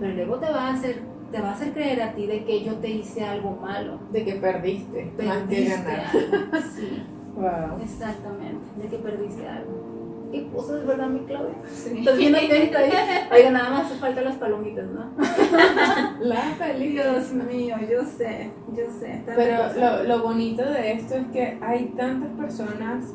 [0.00, 2.64] Pero luego te va a hacer, te va a hacer creer a ti de que
[2.64, 3.98] yo te hice algo malo.
[4.12, 5.12] De que perdiste.
[5.18, 6.06] Más que Perdiste ganar.
[6.06, 6.58] algo.
[6.74, 7.02] Sí,
[7.34, 7.80] Wow.
[7.82, 10.28] exactamente, de que perdiste algo.
[10.32, 11.54] qué cosas, ¿verdad, mi Claudia?
[11.66, 11.98] Sí.
[12.00, 12.90] Estás atenta ahí.
[13.32, 15.04] Oiga, nada más hace falta las palomitas, ¿no?
[16.20, 16.92] La feliz.
[16.92, 19.22] Dios mío, yo sé, yo sé.
[19.26, 20.02] Pero cosa.
[20.02, 23.14] lo, lo bonito de esto es que hay tantas personas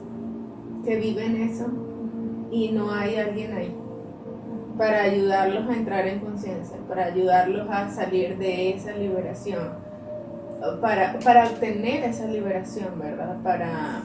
[0.85, 1.65] que viven eso
[2.51, 3.75] y no hay alguien ahí
[4.77, 9.69] para ayudarlos a entrar en conciencia, para ayudarlos a salir de esa liberación,
[10.81, 13.37] para, para obtener esa liberación, ¿verdad?
[13.43, 14.01] Para,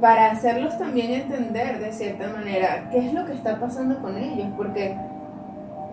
[0.00, 4.48] para hacerlos también entender de cierta manera qué es lo que está pasando con ellos,
[4.56, 4.96] porque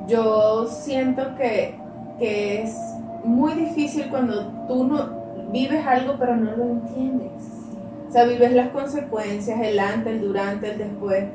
[0.08, 1.76] yo siento que,
[2.20, 2.76] que es
[3.24, 7.32] muy difícil cuando tú no vives algo pero no lo entiendes.
[8.08, 11.26] O sea, vives las consecuencias, el antes, el durante, el después,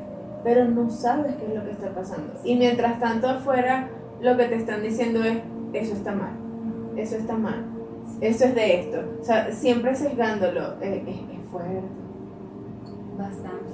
[0.47, 2.31] pero no sabes qué es lo que está pasando.
[2.45, 3.89] Y mientras tanto afuera
[4.21, 5.39] lo que te están diciendo es,
[5.73, 6.31] eso está mal,
[6.95, 7.65] eso está mal,
[8.21, 8.97] eso es de esto.
[9.19, 11.81] O sea, siempre sesgándolo, eh, es, es fuerte.
[13.17, 13.65] Bastante.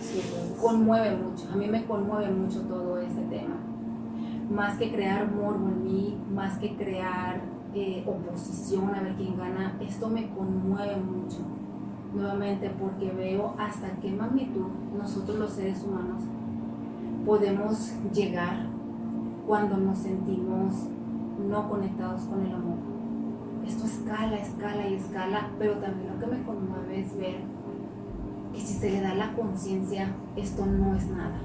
[0.00, 0.60] Sí, pues.
[0.60, 1.44] Conmueve mucho.
[1.52, 3.60] A mí me conmueve mucho todo este tema.
[4.50, 7.42] Más que crear morbo en mí, más que crear
[7.76, 11.61] eh, oposición a ver quién gana, esto me conmueve mucho.
[12.14, 16.22] Nuevamente porque veo hasta qué magnitud nosotros los seres humanos
[17.24, 18.66] podemos llegar
[19.46, 20.74] cuando nos sentimos
[21.48, 22.78] no conectados con el amor.
[23.66, 27.36] Esto escala, escala y escala, pero también lo que me conmueve es ver
[28.52, 31.40] que si se le da la conciencia, esto no es nada.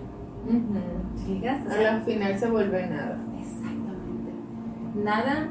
[1.69, 3.19] Sea, Al final se vuelve nada.
[3.39, 4.31] Exactamente.
[5.03, 5.49] Nada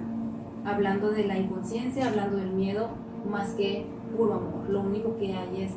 [0.65, 2.89] hablando de la inconsciencia, hablando del miedo,
[3.31, 4.69] más que puro amor.
[4.69, 5.73] Lo único que hay es,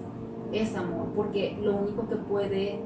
[0.52, 2.80] es amor, porque lo único que puede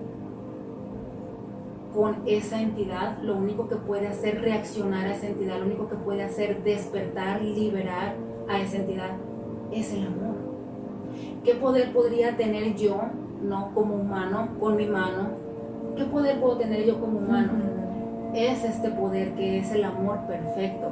[1.94, 5.96] con esa entidad, lo único que puede hacer reaccionar a esa entidad, lo único que
[5.96, 8.16] puede hacer despertar, liberar
[8.50, 9.12] a esa entidad,
[9.72, 10.36] es el amor.
[11.44, 13.00] ¿Qué poder podría tener yo,
[13.44, 15.30] no como humano, con mi mano?
[15.96, 17.74] ¿Qué poder puedo tener yo como humano?
[18.34, 20.92] es este poder que es el amor perfecto.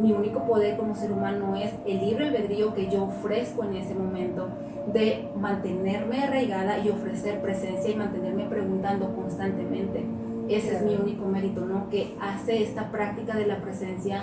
[0.00, 3.94] Mi único poder como ser humano es el libre albedrío que yo ofrezco en ese
[3.94, 4.48] momento
[4.92, 10.04] de mantenerme arraigada y ofrecer presencia y mantenerme preguntando constantemente.
[10.48, 11.88] Ese es mi único mérito, ¿no?
[11.88, 14.22] Que hace esta práctica de la presencia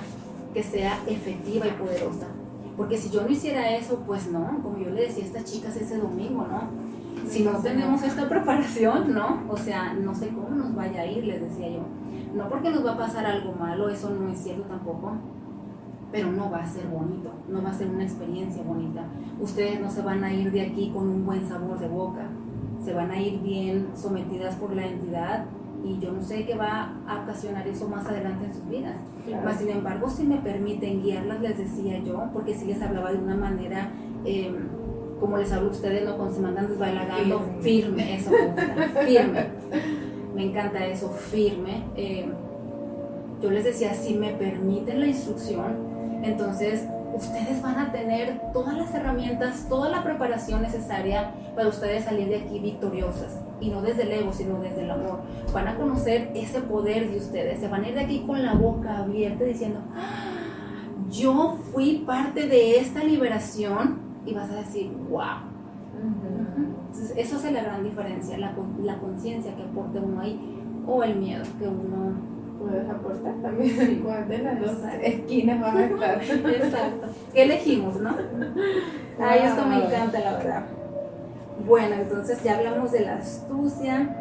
[0.54, 2.28] que sea efectiva y poderosa.
[2.78, 5.76] Porque si yo no hiciera eso, pues no, como yo le decía a estas chicas
[5.76, 6.70] ese domingo, ¿no?
[7.28, 9.44] Si no tenemos esta preparación, ¿no?
[9.50, 11.82] O sea, no sé cómo nos vaya a ir, les decía yo.
[12.36, 15.14] No porque nos va a pasar algo malo, eso no es cierto tampoco,
[16.12, 19.06] pero no va a ser bonito, no va a ser una experiencia bonita.
[19.40, 22.28] Ustedes no se van a ir de aquí con un buen sabor de boca,
[22.84, 25.46] se van a ir bien sometidas por la entidad
[25.84, 28.96] y yo no sé qué va a ocasionar eso más adelante en sus vidas.
[29.26, 29.44] Claro.
[29.46, 33.18] Mas, sin embargo, si me permiten guiarlas, les decía yo, porque si les hablaba de
[33.18, 33.90] una manera,
[34.26, 34.54] eh,
[35.20, 37.62] como les hablo a ustedes, no cuando se mandan Firme.
[37.62, 38.32] firme, eso
[39.06, 39.48] firme.
[40.36, 41.84] Me encanta eso, firme.
[41.96, 42.32] Eh,
[43.42, 45.91] yo les decía, si me permiten la instrucción,
[46.24, 52.30] entonces ustedes van a tener todas las herramientas, toda la preparación necesaria para ustedes salir
[52.30, 53.40] de aquí victoriosas.
[53.60, 55.20] Y no desde el ego, sino desde el amor.
[55.54, 57.60] Van a conocer ese poder de ustedes.
[57.60, 60.42] Se van a ir de aquí con la boca abierta diciendo, "Ah,
[61.12, 64.00] yo fui parte de esta liberación.
[64.26, 65.50] Y vas a decir, wow.
[66.92, 68.54] Entonces, eso hace la gran diferencia, la,
[68.84, 70.40] la conciencia que aporta uno ahí
[70.88, 72.32] o el miedo que uno...
[72.62, 76.22] Puedes aportar también cuál de las dos esquinas vas a estar.
[76.22, 77.08] Exacto.
[77.34, 78.16] ¿Qué elegimos, no?
[79.20, 80.64] Ay, esto me encanta, la verdad.
[81.66, 84.16] Bueno, entonces ya hablamos de la astucia.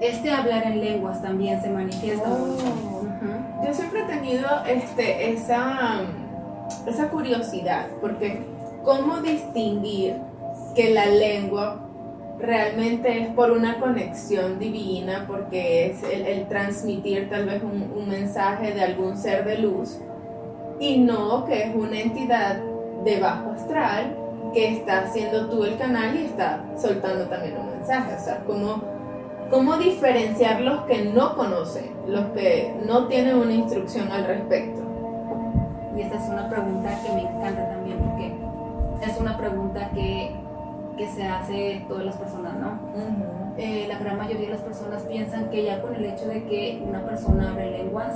[0.00, 2.84] Este hablar en lenguas también se manifiesta Oh.
[3.64, 6.02] Yo siempre he tenido este, esa,
[6.86, 8.42] esa curiosidad, porque
[8.84, 10.16] ¿cómo distinguir
[10.74, 11.83] que la lengua
[12.44, 18.08] realmente es por una conexión divina, porque es el, el transmitir tal vez un, un
[18.08, 20.00] mensaje de algún ser de luz,
[20.78, 22.60] y no que es una entidad
[23.04, 24.16] de bajo astral
[24.52, 28.14] que está haciendo tú el canal y está soltando también un mensaje?
[28.14, 28.82] O sea, ¿cómo,
[29.50, 34.80] ¿Cómo diferenciar los que no conocen, los que no tienen una instrucción al respecto?
[35.96, 38.32] Y esta es una pregunta que me encanta también porque
[39.02, 40.34] es una pregunta que,
[40.96, 42.78] que se hace todas las personas, ¿no?
[43.56, 46.82] Eh, la gran mayoría de las personas piensan que ya con el hecho de que
[46.86, 48.14] una persona abre lenguas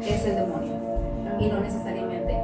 [0.00, 0.72] es el demonio.
[1.38, 2.36] Y no necesariamente.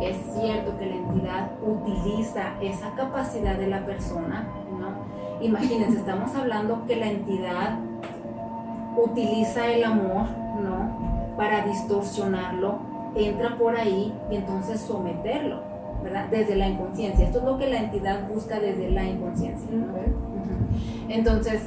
[0.00, 5.44] Es cierto que la entidad utiliza esa capacidad de la persona, ¿no?
[5.44, 7.78] Imagínense, estamos hablando que la entidad
[8.96, 10.26] utiliza el amor,
[10.62, 11.36] ¿no?
[11.36, 12.78] Para distorsionarlo,
[13.14, 15.62] entra por ahí y entonces someterlo,
[16.02, 16.28] ¿verdad?
[16.30, 17.26] Desde la inconsciencia.
[17.26, 19.68] Esto es lo que la entidad busca desde la inconsciencia.
[21.08, 21.62] Entonces,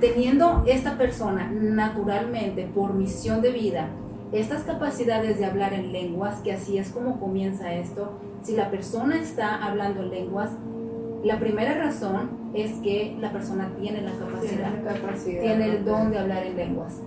[0.00, 3.88] teniendo esta persona naturalmente por misión de vida
[4.32, 8.12] estas capacidades de hablar en lenguas, que así es como comienza esto,
[8.42, 10.50] si la persona está hablando en lenguas,
[11.24, 16.46] la primera razón es que la persona tiene la capacidad, tiene, el don de hablar
[16.46, 17.00] en lenguas.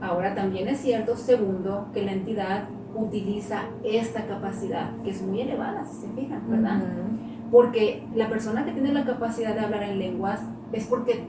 [0.00, 5.84] Ahora también es cierto, segundo, que la entidad utiliza esta capacidad, que es muy elevada,
[5.84, 6.82] si se fijan, ¿verdad?
[7.50, 10.40] Porque la persona que tiene la capacidad de hablar en lenguas
[10.72, 11.24] es porque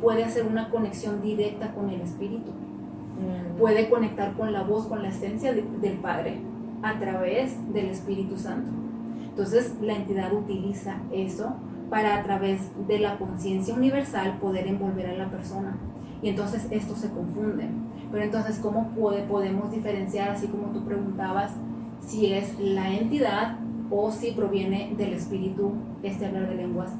[0.00, 2.50] puede hacer una conexión directa con el espíritu.
[2.50, 3.58] Mm.
[3.58, 6.38] Puede conectar con la voz, con la esencia del Padre
[6.82, 8.70] a través del Espíritu Santo.
[9.22, 11.54] Entonces la entidad utiliza eso
[11.90, 15.76] para a través de la conciencia universal poder envolver a la persona.
[16.22, 17.68] Y entonces esto se confunde.
[18.14, 21.50] Pero entonces, ¿cómo puede, podemos diferenciar, así como tú preguntabas,
[21.98, 23.58] si es la entidad
[23.90, 25.72] o si proviene del espíritu
[26.04, 26.92] este hablar de lenguas,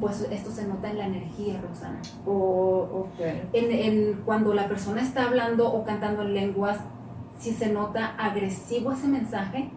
[0.00, 2.00] pues esto se nota en la energía, Roxana.
[2.24, 3.08] Oh,
[3.52, 6.78] en, cuando la persona está hablando o cantando en lenguas,
[7.36, 9.70] si se nota agresivo ese mensaje,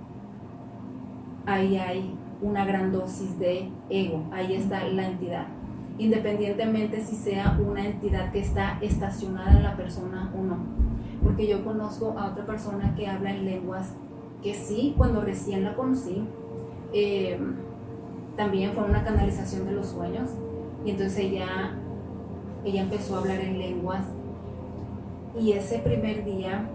[1.47, 5.47] ahí hay una gran dosis de ego, ahí está la entidad.
[5.97, 10.57] Independientemente si sea una entidad que está estacionada en la persona o no.
[11.23, 13.93] Porque yo conozco a otra persona que habla en lenguas
[14.43, 16.23] que sí, cuando recién la conocí,
[16.93, 17.39] eh,
[18.35, 20.29] también fue una canalización de los sueños.
[20.85, 21.75] Y entonces ella,
[22.63, 24.05] ella empezó a hablar en lenguas.
[25.39, 26.69] Y ese primer día,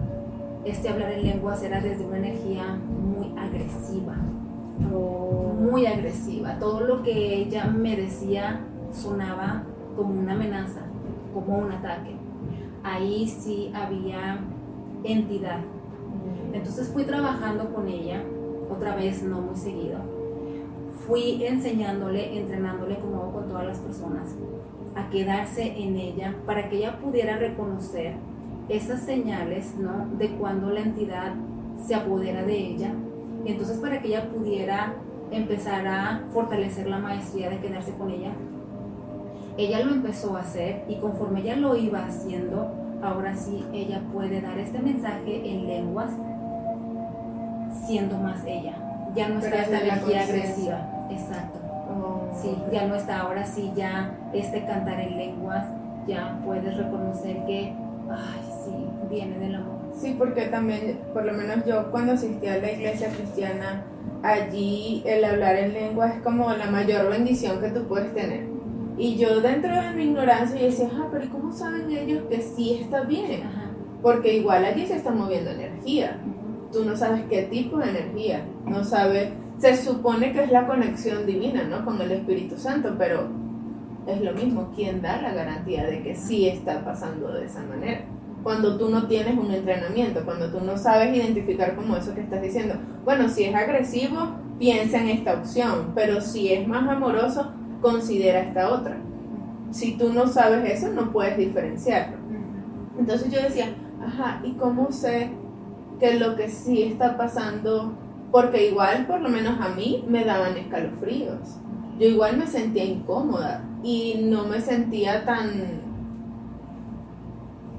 [0.65, 4.15] este hablar en lenguas era desde una energía muy agresiva.
[4.91, 6.59] Muy agresiva.
[6.59, 8.59] Todo lo que ella me decía
[8.93, 9.63] sonaba
[9.95, 10.81] como una amenaza,
[11.33, 12.15] como un ataque.
[12.83, 14.39] Ahí sí había
[15.03, 15.59] entidad.
[16.53, 18.23] Entonces fui trabajando con ella,
[18.69, 19.99] otra vez no muy seguido.
[21.07, 24.35] Fui enseñándole, entrenándole como hago con todas las personas,
[24.95, 28.13] a quedarse en ella para que ella pudiera reconocer
[28.69, 30.07] esas señales ¿no?
[30.17, 31.33] de cuando la entidad
[31.85, 32.93] se apodera de ella.
[33.45, 34.93] Y entonces para que ella pudiera
[35.31, 38.31] empezar a fortalecer la maestría de quedarse con ella,
[39.57, 42.71] ella lo empezó a hacer y conforme ella lo iba haciendo,
[43.03, 46.11] ahora sí ella puede dar este mensaje en lenguas
[47.85, 48.73] siendo más ella.
[49.15, 51.07] Ya no está esta energía agresiva.
[51.11, 51.59] Exacto.
[51.89, 55.67] Oh, sí, ya no está, ahora sí ya este cantar en lenguas,
[56.07, 57.73] ya puedes reconocer que,
[58.09, 59.79] ay, sí, viene del amor.
[59.95, 63.83] Sí, porque también, por lo menos yo cuando asistí a la iglesia cristiana,
[64.23, 68.47] allí el hablar en lengua es como la mayor bendición que tú puedes tener.
[68.97, 72.79] Y yo dentro de mi ignorancia yo decía, ah, pero ¿cómo saben ellos que sí
[72.81, 73.43] está bien?
[74.01, 76.19] Porque igual allí se está moviendo energía.
[76.71, 81.25] Tú no sabes qué tipo de energía, no sabes, se supone que es la conexión
[81.25, 81.85] divina, ¿no?
[81.85, 83.29] Con el Espíritu Santo, pero
[84.07, 88.01] es lo mismo, ¿quién da la garantía de que sí está pasando de esa manera?
[88.41, 92.41] Cuando tú no tienes un entrenamiento, cuando tú no sabes identificar como eso que estás
[92.41, 92.75] diciendo.
[93.05, 98.73] Bueno, si es agresivo, piensa en esta opción, pero si es más amoroso, considera esta
[98.73, 98.97] otra.
[99.69, 102.17] Si tú no sabes eso, no puedes diferenciarlo.
[102.97, 105.31] Entonces yo decía, ajá, ¿y cómo sé
[105.99, 107.93] que lo que sí está pasando?
[108.31, 111.59] Porque igual, por lo menos a mí, me daban escalofríos.
[111.99, 115.83] Yo igual me sentía incómoda y no me sentía tan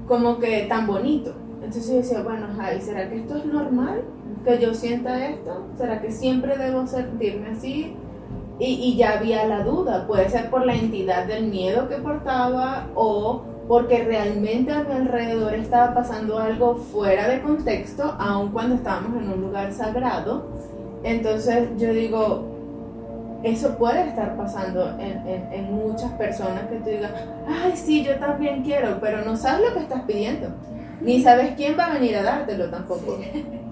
[0.07, 1.33] como que tan bonito.
[1.55, 2.47] Entonces yo decía, bueno,
[2.77, 4.03] ¿y será que esto es normal?
[4.45, 5.67] ¿Que yo sienta esto?
[5.77, 7.95] ¿Será que siempre debo sentirme así?
[8.57, 13.43] Y, ya había la duda, puede ser por la entidad del miedo que portaba o
[13.67, 19.29] porque realmente a mi alrededor estaba pasando algo fuera de contexto, aun cuando estábamos en
[19.29, 20.45] un lugar sagrado.
[21.03, 22.55] Entonces yo digo,
[23.43, 27.11] eso puede estar pasando en, en, muchas personas que tú digas,
[27.47, 30.47] ay, sí, yo también quiero, pero no sabes lo que estás pidiendo,
[31.01, 33.19] ni sabes quién va a venir a dártelo tampoco.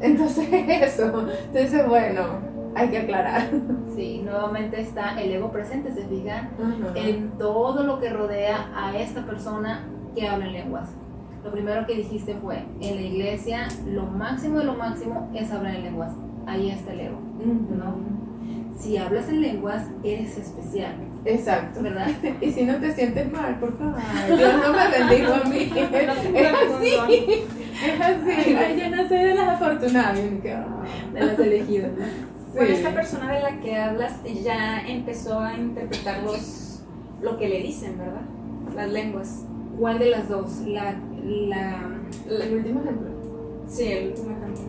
[0.02, 3.50] Entonces eso, entonces bueno, hay que aclarar.
[3.94, 6.50] Sí, nuevamente está el ego presente, se fijan,
[6.96, 10.90] en todo lo que rodea a esta persona que habla en lenguas.
[11.44, 15.76] Lo primero que dijiste fue, en la iglesia lo máximo de lo máximo es hablar
[15.76, 16.14] en lenguas.
[16.48, 17.20] Ahí está el ego,
[17.70, 17.96] ¿no?
[18.76, 20.96] Si hablas en lenguas, eres especial.
[21.26, 21.82] Exacto.
[21.82, 22.10] ¿Verdad?
[22.42, 23.96] Y si no te sientes mal, por favor.
[24.28, 25.72] Dios no me bendijo a mí.
[26.36, 27.46] es así.
[27.86, 28.56] Es así.
[28.56, 30.18] Ay, yo no soy de las afortunadas.
[30.18, 31.92] De las elegidas.
[32.56, 36.84] Con esta persona de la que hablas ya empezó a interpretar los,
[37.22, 38.22] lo que le dicen, ¿verdad?
[38.76, 39.46] Las lenguas.
[39.80, 40.60] ¿Cuál de las dos?
[40.68, 41.90] La, la,
[42.30, 43.10] el último ejemplo.
[43.68, 44.64] Sí, el último ejemplo.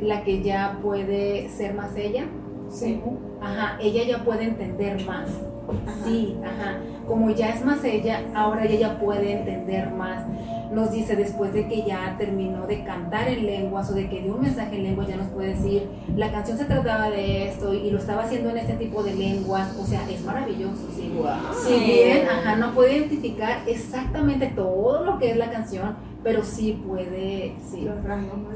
[0.00, 2.26] La que ya puede ser más ella.
[2.70, 3.00] Sí.
[3.40, 5.28] Ajá, ella ya puede entender más.
[6.04, 6.78] Sí, ajá.
[7.06, 10.24] Como ya es más ella, ahora ella ya puede entender más
[10.72, 14.34] nos dice después de que ya terminó de cantar en lenguas o de que dio
[14.34, 17.90] un mensaje en lenguas, ya nos puede decir, la canción se trataba de esto y
[17.90, 20.88] lo estaba haciendo en este tipo de lenguas, o sea, es maravilloso,
[21.64, 26.82] Si bien, ajá, no puede identificar exactamente todo lo que es la canción, pero sí
[26.86, 27.88] puede, sí.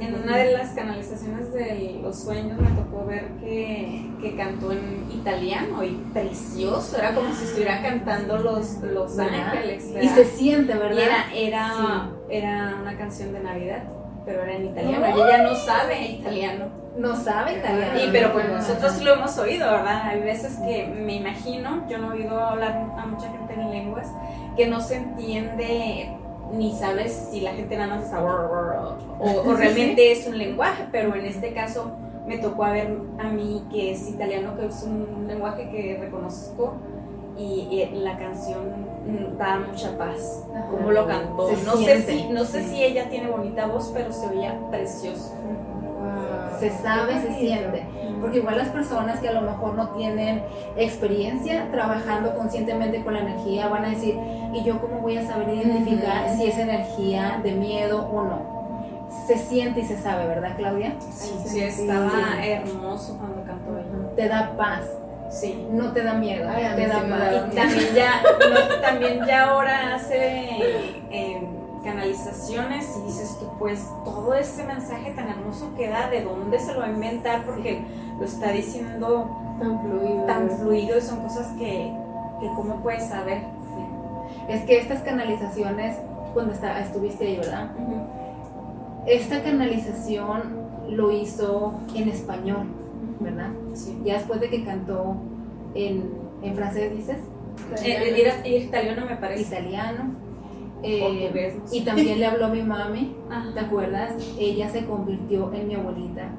[0.01, 5.07] En una de las canalizaciones de los sueños me tocó ver que, que cantó en
[5.13, 9.93] italiano y precioso, era como si estuviera cantando los, los ángeles.
[10.01, 10.99] Y se siente, ¿verdad?
[10.99, 13.85] era, era, era una canción de Navidad,
[14.27, 16.82] pero era en italiano, y ella no sabe italiano.
[16.97, 18.01] No sabe italiano.
[18.05, 20.03] Y, pero pues nosotros lo hemos oído, ¿verdad?
[20.09, 24.09] Hay veces que me imagino, yo no he oído hablar a mucha gente en lenguas,
[24.57, 26.17] que no se entiende
[26.53, 31.15] ni sabes si la gente nada más está o, o realmente es un lenguaje, pero
[31.15, 31.93] en este caso
[32.27, 36.75] me tocó a ver a mí que es italiano, que es un lenguaje que reconozco
[37.39, 41.51] y, la canción da mucha paz, como lo cantó.
[41.65, 45.33] no sé, si, no sé si ella tiene bonita voz, pero se oía precioso
[46.63, 47.85] se sabe, se siente.
[48.21, 50.45] Porque igual las personas que a lo mejor no tienen
[50.77, 54.17] experiencia trabajando conscientemente con la energía van a decir,
[54.55, 58.63] ¿y yo cómo voy a saber identificar si es energía de miedo o no?
[59.27, 60.95] Se siente y se sabe, ¿verdad, Claudia?
[61.01, 64.15] Sí, estaba hermoso cuando cantó ella.
[64.15, 64.85] Te da paz.
[65.31, 65.67] Sí.
[65.73, 67.43] No te da miedo, te da paz.
[67.51, 68.23] Y también ya,
[68.81, 70.93] también ya ahora hace...
[71.11, 71.43] Eh,
[71.83, 76.73] canalizaciones y dices tú, pues todo ese mensaje tan hermoso que da, ¿de dónde se
[76.73, 77.45] lo va a inventar?
[77.45, 77.83] Porque
[78.19, 81.93] lo está diciendo tan fluido, tan fluido y son cosas que,
[82.41, 83.43] que cómo puedes saber.
[84.49, 85.97] Es que estas canalizaciones,
[86.35, 87.71] cuando está, estuviste ahí, ¿verdad?
[89.07, 92.67] Esta canalización lo hizo en español,
[93.21, 93.51] ¿verdad?
[93.75, 94.01] Sí.
[94.05, 95.17] Ya después de que cantó
[95.75, 96.11] en,
[96.43, 97.19] en francés, dices.
[97.85, 99.43] Eh, era, italiano me parece.
[99.43, 100.22] Italiano
[100.83, 103.15] eh, y también le habló a mi mami,
[103.55, 104.15] ¿te acuerdas?
[104.39, 106.31] Ella se convirtió en mi abuelita.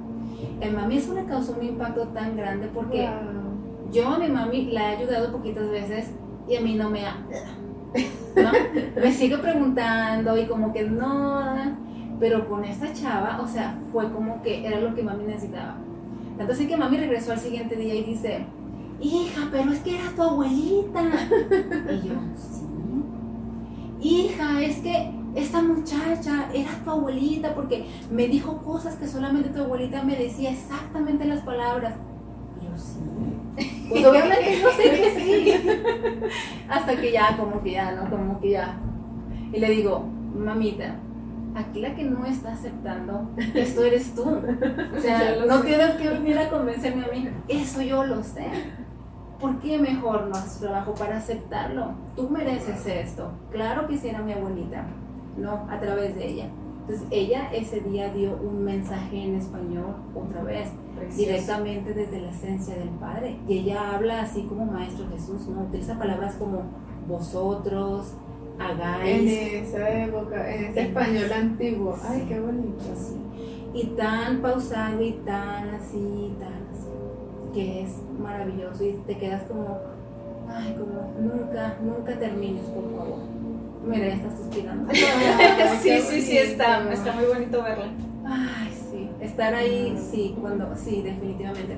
[0.60, 3.10] El mami eso le causó un impacto tan grande porque
[3.92, 6.12] yo a mi mami la he ayudado poquitas veces
[6.48, 7.16] y a mí no me ha...
[8.36, 8.52] ¿no?
[9.02, 11.42] me sigue preguntando y como que no,
[12.20, 15.78] pero con esta chava, o sea, fue como que era lo que mami necesitaba.
[16.38, 18.46] Tanto así que mami regresó al siguiente día y dice,
[19.00, 21.02] hija, pero es que era tu abuelita.
[21.92, 22.63] y yo, sí
[24.04, 29.62] hija, es que esta muchacha era tu abuelita porque me dijo cosas que solamente tu
[29.62, 31.96] abuelita me decía exactamente las palabras.
[32.62, 33.00] Y yo sí.
[33.90, 35.54] Pues obviamente yo sé que sí.
[36.70, 38.10] Hasta que ya, como que ya, ¿no?
[38.10, 38.78] Como que ya.
[39.52, 40.96] Y le digo, mamita,
[41.56, 44.24] aquí la que no está aceptando esto eres tú.
[44.24, 47.30] O sea, no tienes que venir a convencerme a mí.
[47.48, 48.48] Eso yo lo sé.
[49.44, 51.92] ¿Por qué mejor no haces trabajo para aceptarlo?
[52.16, 53.30] Tú mereces esto.
[53.52, 54.86] Claro que hiciera mi abuelita,
[55.38, 56.50] no a través de ella.
[56.80, 60.70] Entonces ella ese día dio un mensaje en español otra vez,
[61.18, 63.38] directamente desde la esencia del Padre.
[63.46, 65.64] Y ella habla así como Maestro Jesús, ¿no?
[65.64, 66.62] Utiliza palabras como
[67.06, 68.14] vosotros,
[68.58, 69.30] hagáis.
[69.30, 71.98] En esa época, en ese español antiguo.
[72.08, 72.84] Ay, qué bonito.
[72.96, 73.20] Sí.
[73.74, 76.64] Y tan pausado y tan así, tan
[77.54, 79.80] que es maravilloso y te quedas como,
[80.50, 83.20] ay, como nunca, nunca termines, por favor.
[83.86, 84.94] Mira, ya estás suspirando.
[85.82, 87.90] sí, sí, sí, está, está muy bonito verla.
[88.26, 91.78] Ay, sí, estar ahí, sí, cuando, sí, definitivamente.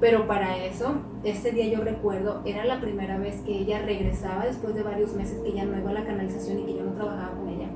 [0.00, 0.94] Pero para eso,
[1.24, 5.38] ese día yo recuerdo, era la primera vez que ella regresaba después de varios meses
[5.44, 7.68] que ya no iba a la canalización y que yo no trabajaba con ella.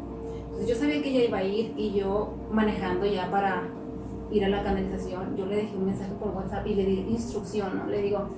[0.45, 3.65] Entonces yo sabía que ella iba a ir y yo manejando ya para
[4.35, 7.79] ir a la canalización, yo le dejé un mensaje por WhatsApp y le di instrucción,
[7.79, 7.87] ¿no?
[7.87, 8.29] Le digo,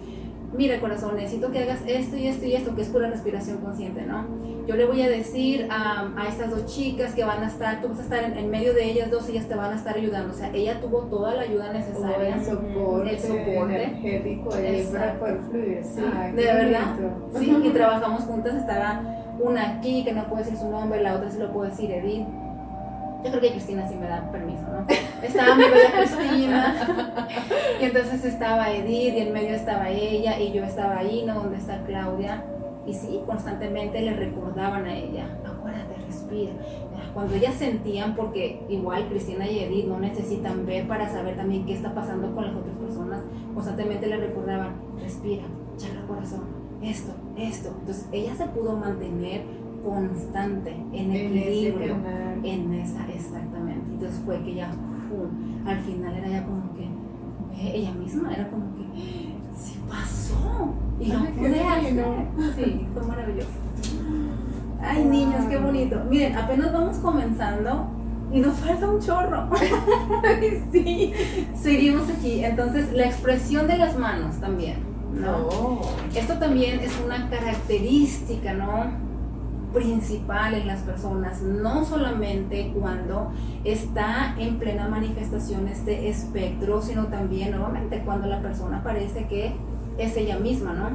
[0.56, 4.02] mira corazón, necesito que hagas esto y esto y esto, que es pura respiración consciente,
[4.02, 4.26] ¿no?
[4.66, 7.88] Yo le voy a decir a, a estas dos chicas que van a estar, tú
[7.88, 10.36] vas a estar en, medio de ellas dos, ellas te van a estar ayudando, o
[10.36, 13.84] sea, ella tuvo toda la ayuda necesaria, el soporte, el soporte.
[13.84, 16.96] energético para poder fluir, sí, de verdad,
[17.38, 19.02] sí, y trabajamos juntas, estaba
[19.40, 22.26] una aquí que no puede decir su nombre, la otra sí lo puedo decir, Edith,
[23.24, 24.86] yo creo que Cristina sí me da permiso, ¿no?
[25.22, 27.28] Estaba mi bella Cristina,
[27.80, 31.34] y entonces estaba Edith, y en medio estaba ella, y yo estaba ahí, ¿no?
[31.34, 32.44] Donde está Claudia,
[32.86, 36.52] y sí, constantemente le recordaban a ella, acuérdate, respira.
[37.12, 41.72] Cuando ellas sentían, porque igual Cristina y Edith no necesitan ver para saber también qué
[41.72, 43.22] está pasando con las otras personas,
[43.54, 45.44] constantemente le recordaban, respira,
[45.78, 46.42] charla corazón,
[46.82, 47.74] esto, esto.
[47.80, 49.42] Entonces ella se pudo mantener
[49.86, 51.96] constante, en equilibrio,
[52.42, 53.92] en, esa, exactamente.
[53.92, 54.72] Entonces fue que ya,
[55.64, 58.82] al final era ya como que, eh, ella misma, era como que,
[59.56, 62.04] sí pasó, y lo pude hacer.
[62.56, 63.48] Sí, fue maravilloso.
[64.80, 66.02] Ay, niños, qué bonito.
[66.10, 67.86] Miren, apenas vamos comenzando
[68.32, 69.50] y nos falta un chorro.
[70.72, 71.12] sí,
[71.54, 72.44] seguimos aquí.
[72.44, 74.78] Entonces, la expresión de las manos también,
[75.14, 75.48] ¿no?
[75.48, 75.80] No.
[76.14, 79.05] Esto también es una característica, ¿no?
[79.76, 83.30] Principal en las personas, no solamente cuando
[83.62, 89.54] está en plena manifestación este espectro, sino también nuevamente cuando la persona parece que
[89.98, 90.90] es ella misma, ¿no?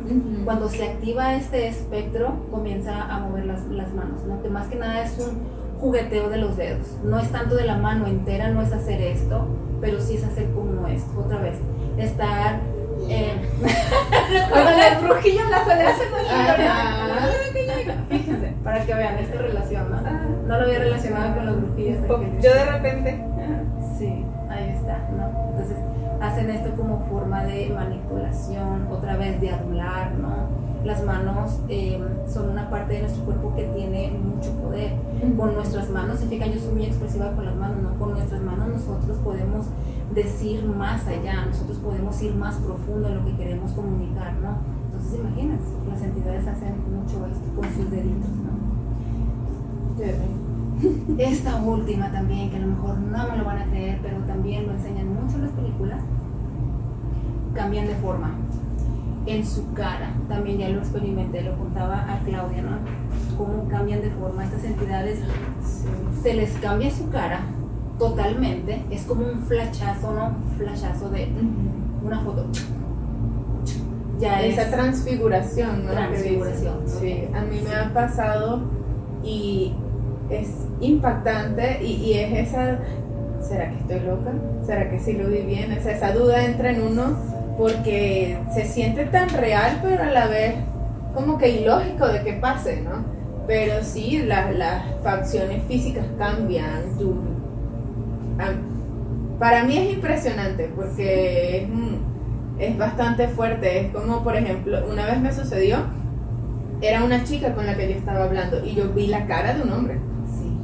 [0.45, 4.41] Cuando se activa este espectro, comienza a mover las, las manos, ¿no?
[4.41, 5.39] Que más que nada es un
[5.79, 6.97] jugueteo de los dedos.
[7.03, 9.45] No es tanto de la mano entera, no es hacer esto,
[9.79, 11.19] pero sí es hacer como esto.
[11.19, 11.57] Otra vez,
[11.99, 12.59] estar...
[13.09, 13.33] Eh,
[14.49, 17.31] cuando las brujillas las hacen Ajá.
[18.09, 18.20] Fíjense,
[18.63, 20.01] para que vean esta relación, ¿no?
[20.47, 21.45] No lo había relacionado con
[21.75, 23.25] de que- Yo de repente.
[23.97, 25.49] Sí, ahí está, ¿no?
[25.51, 25.77] Entonces
[26.21, 30.61] hacen esto como forma de manipulación, otra vez de adular, ¿no?
[30.83, 34.93] Las manos eh, son una parte de nuestro cuerpo que tiene mucho poder.
[35.37, 37.99] Con nuestras manos, se fijan, yo soy muy expresiva con las manos, ¿no?
[37.99, 39.67] Con nuestras manos nosotros podemos
[40.15, 44.57] decir más allá, nosotros podemos ir más profundo en lo que queremos comunicar, ¿no?
[44.87, 48.29] Entonces imagínense, las entidades hacen mucho esto con sus deditos.
[51.17, 54.65] Esta última también, que a lo mejor no me lo van a creer, pero también
[54.67, 56.01] lo enseñan mucho en las películas,
[57.53, 58.31] cambian de forma.
[59.27, 62.77] En su cara, también ya lo experimenté, lo contaba a Claudia, ¿no?
[63.37, 65.19] Cómo cambian de forma estas entidades,
[66.23, 67.41] se les cambia su cara
[67.99, 70.29] totalmente, es como un flashazo, ¿no?
[70.29, 71.29] Un flashazo de
[72.03, 72.47] una foto.
[74.19, 74.57] Ya es.
[74.57, 75.91] Esa transfiguración, ¿no?
[75.91, 76.79] Transfiguración.
[76.87, 78.61] Sí, a mí me ha pasado
[79.23, 79.73] y
[80.31, 82.79] es impactante y, y es esa,
[83.41, 84.31] ¿será que estoy loca?
[84.65, 85.71] ¿Será que sí lo vi bien?
[85.71, 87.15] Esa duda entra en uno
[87.57, 90.55] porque se siente tan real, pero a la vez
[91.13, 93.03] como que ilógico de que pase, ¿no?
[93.47, 96.97] Pero sí, las, las facciones físicas cambian.
[96.97, 97.15] tú-
[99.39, 101.69] para mí es impresionante porque es,
[102.71, 103.79] es bastante fuerte.
[103.87, 105.77] Es como, por ejemplo, una vez me sucedió,
[106.81, 109.63] era una chica con la que yo estaba hablando y yo vi la cara de
[109.63, 109.97] un hombre.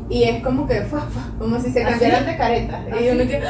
[0.10, 2.82] Y es como que, fua, fua, como si se ¿Ah, cambiaran de careta.
[2.92, 3.42] ¿Ah, Y uno que,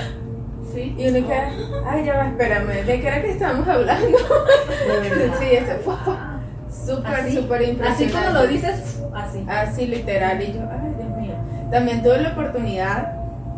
[0.73, 0.95] Sí.
[0.97, 4.17] y uno que, ay, ya va, espérame, ¿de qué era que estábamos hablando?
[5.39, 6.33] sí, fua, fua.
[6.69, 7.87] Súper, súper impresionante.
[7.89, 9.45] Así como lo dices, así.
[9.47, 11.33] Así literal, y yo, ay Dios mío.
[11.71, 13.13] También tuve la oportunidad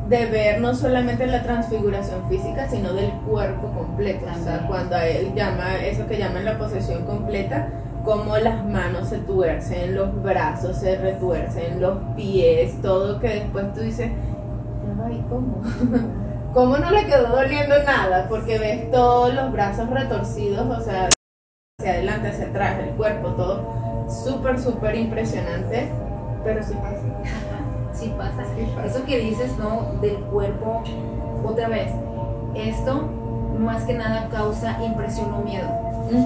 [0.07, 4.25] de ver no solamente la transfiguración física, sino del cuerpo completo.
[4.39, 7.69] O sea, cuando a él llama, eso que llaman la posesión completa,
[8.03, 13.81] como las manos se tuercen, los brazos se retuercen, los pies, todo que después tú
[13.81, 15.61] dices, ya va, ¿y cómo?
[16.53, 18.27] ¿Cómo no le quedó doliendo nada?
[18.27, 21.11] Porque ves todos los brazos retorcidos, o sea,
[21.79, 25.89] hacia adelante, hacia atrás, el cuerpo, todo súper, súper impresionante,
[26.43, 27.01] pero sí pasa.
[27.91, 28.43] Sí pasa.
[28.55, 28.85] Sí pasa.
[28.85, 29.99] Eso que dices, ¿no?
[29.99, 30.83] Del cuerpo,
[31.43, 31.91] otra vez,
[32.55, 33.09] esto
[33.59, 35.67] más que nada causa impresión o miedo.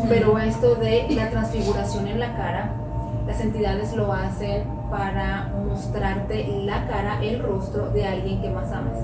[0.07, 2.71] Pero esto de la transfiguración en la cara,
[3.27, 8.97] las entidades lo hacen para mostrarte la cara, el rostro de alguien que más amas.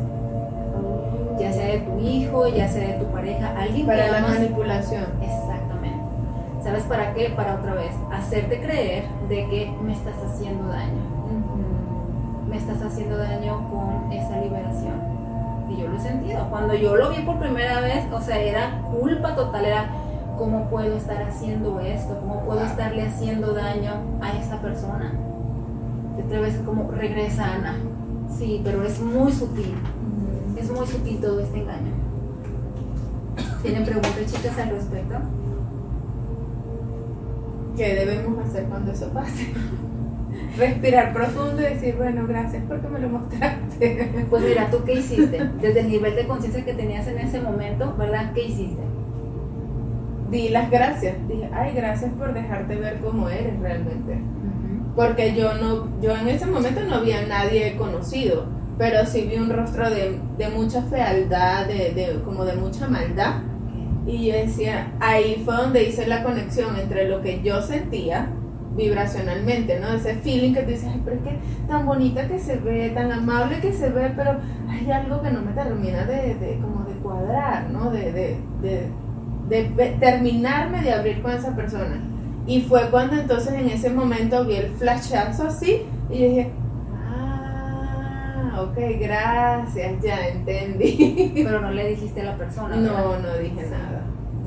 [1.40, 4.32] Ya sea de tu hijo, ya sea de tu pareja, alguien para que la amas.
[4.32, 5.06] manipulación.
[5.22, 6.00] Exactamente.
[6.64, 7.30] ¿Sabes para qué?
[7.30, 11.20] Para otra vez, hacerte creer de que me estás haciendo daño.
[12.48, 15.09] me estás haciendo daño con esa liberación.
[15.70, 16.48] Y yo lo he sentido.
[16.50, 19.90] Cuando yo lo vi por primera vez, o sea, era culpa total, era
[20.38, 25.14] cómo puedo estar haciendo esto, cómo puedo estarle haciendo daño a esta persona.
[26.18, 27.76] Y otra vez como regresa Ana.
[28.38, 29.76] Sí, pero es muy sutil,
[30.58, 31.92] es muy sutil todo este engaño.
[33.62, 35.16] ¿Tienen preguntas chicas al respecto?
[37.76, 39.54] ¿Qué debemos hacer cuando eso pase?
[40.58, 44.10] Respirar profundo y decir, bueno, gracias porque me lo mostraste.
[44.30, 45.40] Pues mira, ¿tú qué hiciste?
[45.62, 48.32] Desde el nivel de conciencia que tenías en ese momento, ¿verdad?
[48.34, 48.82] ¿Qué hiciste?
[50.32, 51.16] Di las gracias.
[51.28, 54.20] Dije, ay, gracias por dejarte ver cómo eres realmente.
[54.96, 58.46] Porque yo no, yo en ese momento no había nadie conocido,
[58.78, 63.36] pero sí vi un rostro de, de mucha fealdad, de, de- como de mucha maldad.
[64.06, 68.30] Y yo decía, ahí fue donde hice la conexión entre lo que yo sentía
[68.76, 69.90] vibracionalmente, ¿no?
[69.94, 73.12] Ese feeling que tú dices, ay, pero es que tan bonita que se ve, tan
[73.12, 74.38] amable que se ve, pero
[74.70, 77.90] hay algo que no me termina de, de- como de cuadrar, ¿no?
[77.92, 78.38] De, de,
[79.50, 82.02] de, terminarme de abrir con esa persona.
[82.46, 86.52] Y fue cuando entonces en ese momento vi el flashazo así y dije,
[87.06, 91.32] ah, ok, gracias, ya entendí.
[91.44, 92.76] Pero no le dijiste a la persona.
[92.78, 92.92] ¿verdad?
[92.92, 93.99] No, no dije nada.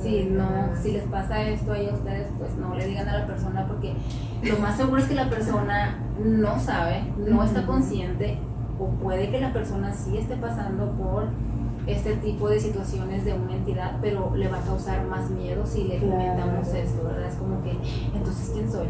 [0.03, 0.49] Si no,
[0.83, 3.95] si les pasa esto a ustedes, pues no le digan a la persona porque
[4.43, 8.39] lo más seguro es que la persona no sabe, no está consciente
[8.79, 11.25] o puede que la persona sí esté pasando por
[11.87, 15.85] este tipo de situaciones de una entidad, pero le va a causar más miedo si
[15.85, 16.13] le Claro.
[16.13, 17.27] comentamos esto, ¿verdad?
[17.29, 17.73] Es como que,
[18.15, 18.87] entonces, ¿quién soy?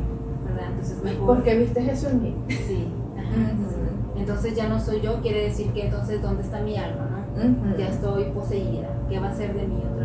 [0.46, 0.70] ¿Verdad?
[0.72, 1.26] Entonces, mejor.
[1.26, 2.34] ¿Por qué viste eso en mí?
[2.48, 2.88] Sí.
[3.16, 4.20] ajá, sí.
[4.20, 7.76] Entonces ya no soy yo, quiere decir que entonces, ¿dónde está mi alma, no?
[7.78, 10.01] Ya estoy poseída, ¿qué va a ser de mí otra?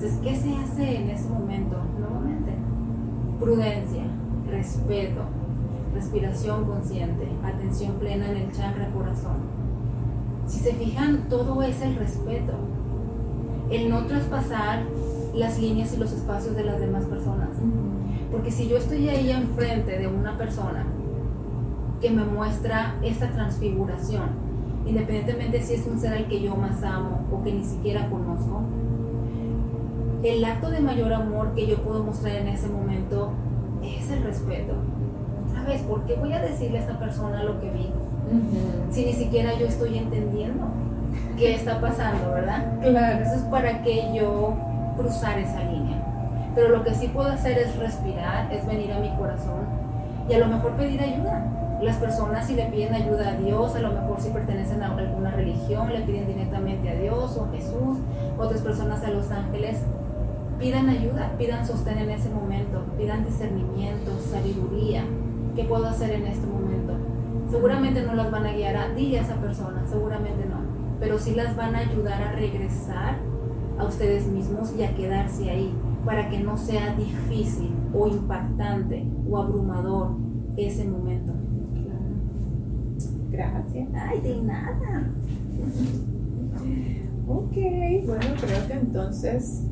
[0.00, 1.76] Entonces, ¿qué se hace en ese momento?
[1.98, 2.52] Nuevamente,
[3.40, 4.04] prudencia,
[4.48, 5.22] respeto,
[5.92, 9.38] respiración consciente, atención plena en el chakra corazón.
[10.46, 12.52] Si se fijan, todo es el respeto,
[13.72, 14.84] el no traspasar
[15.34, 17.48] las líneas y los espacios de las demás personas.
[18.30, 20.86] Porque si yo estoy ahí enfrente de una persona
[22.00, 24.28] que me muestra esta transfiguración,
[24.86, 28.62] independientemente si es un ser al que yo más amo o que ni siquiera conozco,
[30.22, 33.32] el acto de mayor amor que yo puedo mostrar en ese momento
[33.82, 34.74] es el respeto.
[35.54, 35.82] ¿Sabes?
[35.82, 37.90] ¿Por qué voy a decirle a esta persona lo que vi?
[38.90, 40.66] Si ni siquiera yo estoy entendiendo
[41.36, 42.80] qué está pasando, ¿verdad?
[42.82, 43.24] Claro.
[43.24, 44.54] Eso es para que yo
[44.96, 46.02] cruzar esa línea.
[46.54, 49.66] Pero lo que sí puedo hacer es respirar, es venir a mi corazón
[50.28, 51.44] y a lo mejor pedir ayuda.
[51.80, 55.30] Las personas si le piden ayuda a Dios, a lo mejor si pertenecen a alguna
[55.30, 57.98] religión, le piden directamente a Dios o a Jesús,
[58.36, 59.78] otras personas a los ángeles,
[60.58, 65.04] pidan ayuda, pidan sostén en ese momento, pidan discernimiento, sabiduría.
[65.54, 66.94] ¿Qué puedo hacer en este momento?
[67.50, 70.58] Seguramente no las van a guiar a dile a esa persona, seguramente no,
[71.00, 73.16] pero sí las van a ayudar a regresar
[73.78, 75.72] a ustedes mismos y a quedarse ahí
[76.04, 80.16] para que no sea difícil o impactante o abrumador
[80.56, 81.32] ese momento.
[83.30, 83.88] Gracias.
[83.94, 85.12] Ay, de nada.
[87.28, 87.52] Ok,
[88.06, 89.67] bueno, creo que entonces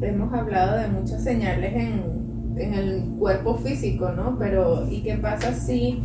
[0.00, 4.36] hemos hablado de muchas señales en, en el cuerpo físico, ¿no?
[4.38, 6.02] Pero, ¿y qué pasa si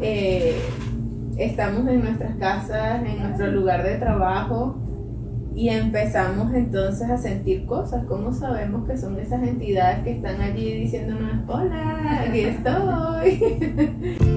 [0.00, 0.56] eh,
[1.36, 4.76] estamos en nuestras casas, en nuestro lugar de trabajo
[5.54, 8.04] y empezamos entonces a sentir cosas?
[8.06, 14.32] ¿Cómo sabemos que son esas entidades que están allí diciéndonos, hola, aquí estoy?